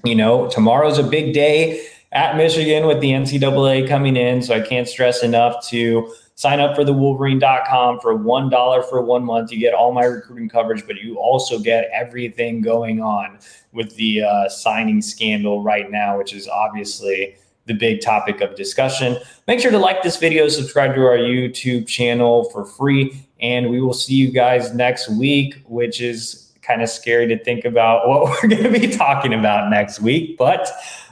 you 0.06 0.16
know, 0.16 0.50
tomorrow's 0.50 1.00
a 1.00 1.04
big 1.04 1.34
day 1.34 1.86
at 2.14 2.38
Michigan 2.38 2.88
with 2.88 3.02
the 3.02 3.12
NCAA 3.12 3.88
coming 3.88 4.16
in. 4.16 4.42
So 4.42 4.54
I 4.54 4.62
can't 4.62 4.88
stress 4.88 5.24
enough 5.24 5.68
to 5.70 6.14
sign 6.36 6.60
up 6.60 6.76
for 6.76 6.84
the 6.84 6.94
wolverine.com 6.94 8.00
for 8.00 8.18
$1 8.18 8.90
for 8.90 9.02
one 9.02 9.24
month. 9.24 9.52
You 9.52 9.60
get 9.60 9.74
all 9.74 9.92
my 9.92 10.06
recruiting 10.06 10.50
coverage, 10.50 10.86
but 10.88 10.98
you 10.98 11.18
also 11.20 11.60
get 11.60 11.90
everything 11.94 12.62
going 12.62 13.02
on 13.02 13.38
with 13.74 13.96
the 13.96 14.24
uh, 14.24 14.50
signing 14.50 15.02
scandal 15.02 15.62
right 15.62 15.92
now, 15.92 16.18
which 16.18 16.34
is 16.34 16.48
obviously 16.48 17.36
the 17.66 17.74
big 17.74 18.02
topic 18.02 18.42
of 18.42 18.56
discussion. 18.56 19.18
Make 19.48 19.60
sure 19.60 19.72
to 19.72 19.78
like 19.78 20.04
this 20.04 20.18
video, 20.18 20.48
subscribe 20.48 20.96
to 20.96 21.02
our 21.02 21.18
YouTube 21.18 21.88
channel 21.88 22.46
for 22.46 22.66
free, 22.66 23.28
and 23.40 23.70
we 23.70 23.82
will 23.82 23.94
see 23.94 24.16
you 24.16 24.32
guys 24.32 24.74
next 24.74 25.10
week, 25.10 25.56
which 25.66 26.02
is 26.02 26.52
kind 26.62 26.82
of 26.82 26.90
scary 26.90 27.28
to 27.28 27.44
think 27.44 27.66
about 27.66 28.08
what 28.08 28.24
we're 28.24 28.50
going 28.50 28.64
to 28.64 28.80
be 28.80 28.88
talking 28.88 29.34
about 29.34 29.70
next 29.70 30.00
week, 30.00 30.38
but 30.38 30.70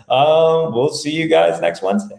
um, 0.09 0.73
we'll 0.73 0.89
see 0.89 1.11
you 1.11 1.27
guys 1.27 1.61
next 1.61 1.81
Wednesday. 1.81 2.18